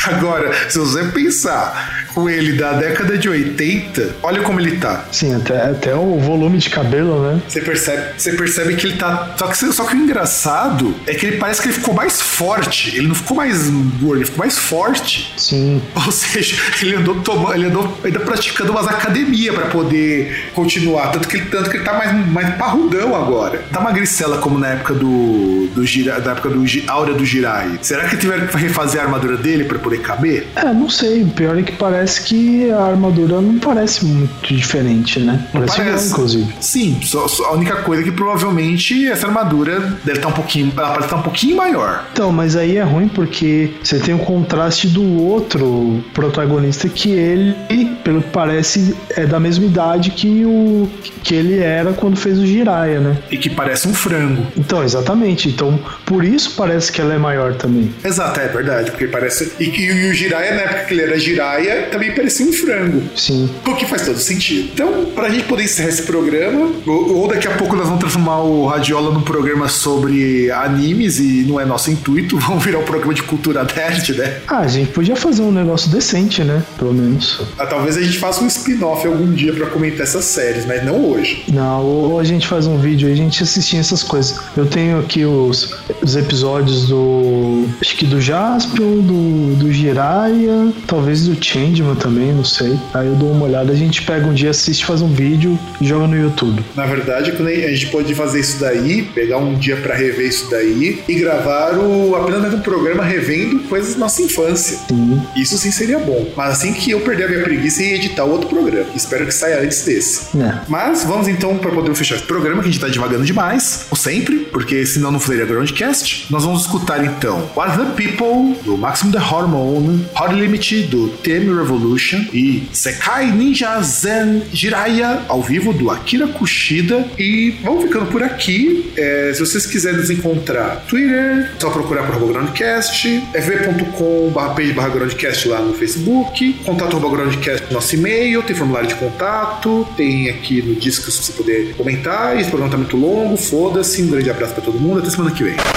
[0.07, 5.05] Agora, se você pensar com ele da década de 80, olha como ele tá.
[5.11, 7.43] Sim, até, até o volume de cabelo, né?
[7.49, 9.35] Você percebe, você percebe que ele tá.
[9.37, 12.97] Só que, só que o engraçado é que ele parece que ele ficou mais forte.
[12.97, 15.33] Ele não ficou mais gordo, ele ficou mais forte.
[15.37, 15.83] Sim.
[15.95, 21.09] Ou seja, ele andou tomando, ele andou ainda praticando umas academias pra poder continuar.
[21.09, 23.65] Tanto que, ele, tanto que ele tá mais, mais parrudão agora.
[23.73, 25.69] Tá magricela como na época do.
[25.75, 27.79] do da época do Áurea do Jirai.
[27.83, 30.47] Será que tiveram que refazer a armadura dele pra poder caber?
[30.57, 31.23] É, não sei.
[31.23, 35.47] O pior é que parece que a armadura não parece muito diferente, né?
[35.53, 36.55] Não Parece, igual, inclusive.
[36.61, 40.73] Sim, só, só a única coisa é que provavelmente essa armadura deve estar um pouquinho.
[40.77, 42.05] Ela parece estar um pouquinho maior.
[42.13, 47.55] Então, mas aí é ruim porque você tem o contraste do outro protagonista que ele,
[48.03, 50.89] pelo que parece, é da mesma idade que o
[51.23, 53.17] que ele era quando fez o Jiraiya, né?
[53.31, 54.47] E que parece um frango.
[54.57, 55.49] Então, exatamente.
[55.49, 57.93] Então, por isso parece que ela é maior também.
[58.05, 59.34] Exato, é verdade, porque parece.
[59.59, 63.03] E, que e o Jiraiya, na época que ele era Jiraiya, também parecia um frango.
[63.17, 63.51] Sim.
[63.67, 64.71] O que faz todo sentido.
[64.73, 68.41] Então, pra gente poder encerrar esse programa, ou, ou daqui a pouco nós vamos transformar
[68.43, 73.15] o Radiola num programa sobre animes e não é nosso intuito, vamos virar um programa
[73.15, 74.41] de cultura nerd, né?
[74.47, 76.63] Ah, a gente podia fazer um negócio decente, né?
[76.79, 77.41] Pelo menos.
[77.59, 81.11] Ah, talvez a gente faça um spin-off algum dia pra comentar essas séries, mas não
[81.11, 81.45] hoje.
[81.53, 84.39] Não, ou a gente faz um vídeo aí, a gente assistir essas coisas.
[84.57, 87.67] Eu tenho aqui os, os episódios do.
[87.81, 89.24] Acho que do Jaspion, do,
[89.59, 92.79] do Jiraiya, talvez do Changeman também, não sei.
[92.93, 95.87] Aí eu dou uma olhada, a gente pega um dia, assiste, faz um vídeo e
[95.87, 96.63] joga no YouTube.
[96.75, 101.03] Na verdade, a gente pode fazer isso daí, pegar um dia pra rever isso daí
[101.09, 104.79] e gravar o apenas um programa revendo coisas da nossa infância.
[104.89, 105.21] Sim.
[105.37, 106.27] Isso sim seria bom.
[106.37, 108.87] Mas assim que eu perder a minha preguiça e editar outro programa.
[108.95, 110.37] Espero que saia antes desse.
[110.39, 110.61] É.
[110.69, 113.97] Mas vamos então, para poder fechar esse programa, que a gente tá devagando demais, ou
[113.97, 116.27] sempre, porque senão não seria Groundcast.
[116.31, 122.27] Nós vamos escutar então What the People, do Maximum the Hormone, Limit, do Theme Revolution
[122.33, 127.07] e Sekai Ninja Zen Jiraiya, ao vivo, do Akira Kushida.
[127.17, 128.93] E vamos ficando por aqui.
[128.97, 135.49] É, se vocês quiserem nos encontrar Twitter, só procurar por Groundcast, fv.com page barra Groundcast
[135.49, 140.75] lá no Facebook, contato Groundcast no nosso e-mail, tem formulário de contato, tem aqui no
[140.75, 142.37] disco se você puder comentar.
[142.37, 144.03] Esse programa tá muito longo, foda-se.
[144.03, 145.74] Um grande abraço pra todo mundo, até semana que vem.「